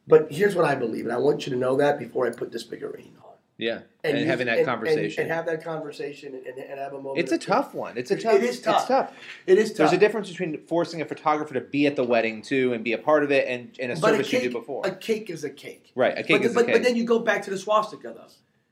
But 0.08 0.32
here's 0.32 0.56
what 0.56 0.66
I 0.66 0.75
believe, 0.75 1.06
and 1.06 1.13
I 1.13 1.18
want 1.18 1.46
you 1.46 1.54
to 1.54 1.60
know 1.60 1.78
that 1.78 1.98
before 2.00 2.26
I 2.28 2.32
put 2.32 2.52
this 2.52 2.63
figurine 2.63 3.13
on. 3.24 3.34
yeah. 3.58 3.82
And, 4.06 4.17
use- 4.17 4.28
having 4.28 4.48
that 4.48 4.58
and- 4.60 4.67
conversation. 4.67 5.22
and, 5.24 5.32
and 5.32 5.38
have 5.38 5.46
that 5.46 5.63
conversation, 5.63 6.34
and, 6.46 6.58
and 6.58 6.80
have 6.80 6.93
a 6.93 7.02
moment. 7.02 7.19
it's 7.19 7.32
a 7.32 7.38
tough 7.38 7.74
one. 7.74 7.98
It's 7.98 8.12
a 8.12 8.17
tough. 8.17 8.36
it 8.36 8.43
is 8.43 8.60
tough. 8.62 8.80
It's 8.80 8.88
tough. 8.88 9.13
It 9.48 9.58
is 9.58 9.69
tough. 9.69 9.78
There's 9.78 9.93
a 9.93 9.98
difference 9.98 10.30
between 10.30 10.58
forcing 10.65 11.02
a 11.02 11.06
photographer 11.06 11.54
to 11.54 11.62
be 11.62 11.88
at 11.88 11.96
the 11.96 12.04
wedding 12.04 12.41
too 12.41 12.74
and 12.74 12.84
be 12.84 12.91
a 12.93 12.98
part 12.98 13.24
of 13.24 13.32
it, 13.32 13.48
and, 13.48 13.74
and 13.80 13.93
a 13.93 13.96
But 13.96 14.12
a 14.12 14.15
service 14.15 14.30
cake, 14.30 14.43
you 14.43 14.50
did 14.50 14.54
before. 14.60 14.86
a 14.86 14.91
cake 14.96 15.30
is 15.30 15.43
a 15.46 15.50
cake. 15.50 15.91
Right, 15.96 16.17
a 16.17 16.24
cake 16.24 16.41
but, 16.41 16.46
is 16.46 16.56
a 16.58 16.63
cake. 16.65 16.74
But 16.74 16.84
then 16.84 16.96
you 16.98 17.04
go 17.06 17.19
back 17.19 17.43
to 17.43 17.50
the 17.50 17.58
swastika 17.58 18.13
though. 18.13 18.28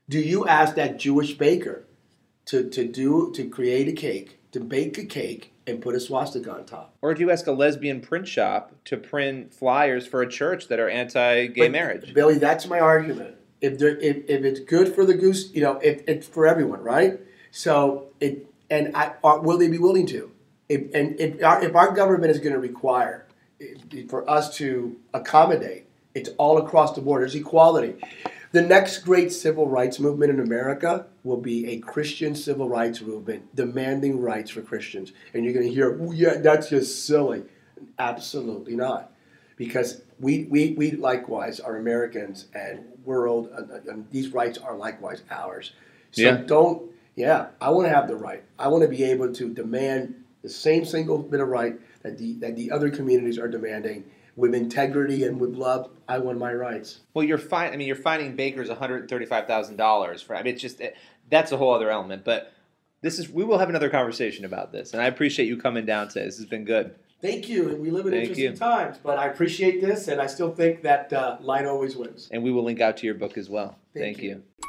Do 0.08 0.18
you 0.18 0.46
ask 0.46 0.74
that 0.74 0.98
Jewish 0.98 1.34
baker 1.34 1.84
to, 2.46 2.68
to 2.70 2.86
do 2.86 3.32
to 3.34 3.48
create 3.48 3.88
a 3.88 3.92
cake, 3.92 4.38
to 4.52 4.60
bake 4.60 4.98
a 4.98 5.04
cake 5.04 5.52
and 5.66 5.80
put 5.80 5.94
a 5.94 6.00
swastika 6.00 6.52
on 6.52 6.64
top? 6.64 6.96
or 7.02 7.14
do 7.14 7.20
you 7.20 7.30
ask 7.30 7.46
a 7.46 7.52
lesbian 7.52 8.00
print 8.00 8.26
shop 8.26 8.72
to 8.84 8.96
print 8.96 9.52
flyers 9.52 10.06
for 10.06 10.22
a 10.22 10.28
church 10.28 10.68
that 10.68 10.78
are 10.80 10.88
anti-gay 10.88 11.62
But, 11.62 11.70
marriage? 11.70 12.14
Billy, 12.14 12.38
that's 12.38 12.66
my 12.66 12.80
argument. 12.80 13.36
If 13.60 13.78
there, 13.78 13.96
if, 13.98 14.28
if 14.28 14.44
it's 14.44 14.60
good 14.60 14.94
for 14.94 15.04
the 15.04 15.14
goose, 15.14 15.50
you 15.52 15.60
know, 15.60 15.78
if 15.78 16.02
it's 16.08 16.26
for 16.26 16.46
everyone, 16.46 16.82
right? 16.82 17.20
So 17.52 18.08
it 18.20 18.46
and 18.70 18.96
I, 18.96 19.12
are, 19.22 19.40
will 19.40 19.58
they 19.58 19.68
be 19.68 19.78
willing 19.78 20.06
to? 20.06 20.32
If, 20.68 20.94
and 20.94 21.20
if 21.20 21.44
our, 21.44 21.62
if 21.62 21.76
our 21.76 21.92
government 21.92 22.30
is 22.30 22.38
going 22.38 22.54
to 22.54 22.58
require 22.58 23.26
eh, 23.60 24.02
for 24.08 24.28
us 24.28 24.56
to 24.56 24.96
accommodate, 25.12 25.86
it's 26.14 26.30
all 26.38 26.58
across 26.58 26.94
the 26.94 27.02
board. 27.02 27.22
There's 27.22 27.34
equality. 27.34 27.96
The 28.52 28.62
next 28.62 28.98
great 28.98 29.32
civil 29.32 29.66
rights 29.66 29.98
movement 29.98 30.30
in 30.30 30.40
America 30.40 31.06
will 31.24 31.38
be 31.38 31.66
a 31.68 31.78
Christian 31.78 32.34
civil 32.34 32.68
rights 32.68 33.00
movement 33.00 33.54
demanding 33.56 34.20
rights 34.20 34.50
for 34.50 34.60
Christians. 34.62 35.12
And 35.32 35.44
you're 35.44 35.54
going 35.54 35.66
to 35.66 35.72
hear, 35.72 35.98
oh, 36.00 36.12
yeah, 36.12 36.36
that's 36.36 36.68
just 36.68 37.06
silly. 37.06 37.44
Absolutely 37.98 38.76
not 38.76 39.12
because 39.56 40.02
we, 40.20 40.44
we, 40.44 40.72
we 40.72 40.92
likewise 40.92 41.60
are 41.60 41.76
Americans 41.76 42.46
and 42.54 42.84
world 43.04 43.48
and, 43.56 43.70
and 43.88 44.10
these 44.10 44.28
rights 44.32 44.58
are 44.58 44.76
likewise 44.76 45.22
ours. 45.30 45.72
So 46.12 46.22
Yeah. 46.22 46.36
don't 46.46 46.90
yeah, 47.14 47.48
I 47.60 47.70
want 47.70 47.86
to 47.86 47.94
have 47.94 48.08
the 48.08 48.16
right. 48.16 48.42
I 48.58 48.68
want 48.68 48.82
to 48.82 48.88
be 48.88 49.04
able 49.04 49.32
to 49.34 49.52
demand 49.52 50.14
the 50.42 50.48
same 50.48 50.84
single 50.84 51.18
bit 51.18 51.40
of 51.40 51.48
right 51.48 51.78
that 52.02 52.18
the 52.18 52.34
that 52.34 52.56
the 52.56 52.70
other 52.70 52.90
communities 52.90 53.38
are 53.38 53.48
demanding 53.48 54.04
with 54.36 54.54
integrity 54.54 55.24
and 55.24 55.40
with 55.40 55.54
love. 55.54 55.90
I 56.08 56.18
won 56.18 56.38
my 56.38 56.52
rights. 56.52 57.00
Well, 57.14 57.24
you're 57.24 57.38
fine. 57.38 57.72
I 57.72 57.76
mean, 57.76 57.86
you're 57.86 57.96
fining 57.96 58.36
bakers 58.36 58.68
one 58.68 58.78
hundred 58.78 59.08
thirty-five 59.08 59.46
thousand 59.46 59.76
dollars 59.76 60.22
for. 60.22 60.36
I 60.36 60.42
mean, 60.42 60.54
it's 60.54 60.62
just 60.62 60.80
it, 60.80 60.96
that's 61.30 61.52
a 61.52 61.56
whole 61.56 61.74
other 61.74 61.90
element. 61.90 62.24
But 62.24 62.52
this 63.00 63.18
is 63.18 63.28
we 63.28 63.44
will 63.44 63.58
have 63.58 63.68
another 63.68 63.90
conversation 63.90 64.44
about 64.44 64.72
this, 64.72 64.92
and 64.92 65.02
I 65.02 65.06
appreciate 65.06 65.46
you 65.46 65.56
coming 65.56 65.86
down 65.86 66.08
today. 66.08 66.24
This 66.24 66.36
has 66.38 66.46
been 66.46 66.64
good. 66.64 66.94
Thank 67.20 67.48
you. 67.48 67.68
And 67.68 67.80
we 67.80 67.90
live 67.90 68.06
in 68.06 68.12
Thank 68.12 68.30
interesting 68.30 68.52
you. 68.52 68.56
times, 68.56 68.98
but 69.00 69.16
I 69.16 69.28
appreciate 69.28 69.80
this, 69.80 70.08
and 70.08 70.20
I 70.20 70.26
still 70.26 70.52
think 70.52 70.82
that 70.82 71.12
uh, 71.12 71.36
light 71.40 71.66
always 71.66 71.94
wins. 71.96 72.28
And 72.32 72.42
we 72.42 72.50
will 72.50 72.64
link 72.64 72.80
out 72.80 72.96
to 72.96 73.06
your 73.06 73.14
book 73.14 73.38
as 73.38 73.48
well. 73.48 73.78
Thank 73.94 74.16
Thank, 74.16 74.18
you. 74.18 74.30
you. 74.30 74.68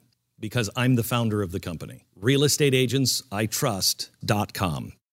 Because 0.41 0.69
I'm 0.75 0.95
the 0.95 1.03
founder 1.03 1.41
of 1.41 1.51
the 1.51 1.59
company. 1.59 2.05
RealestateAgentsITrust.com. 2.19 4.93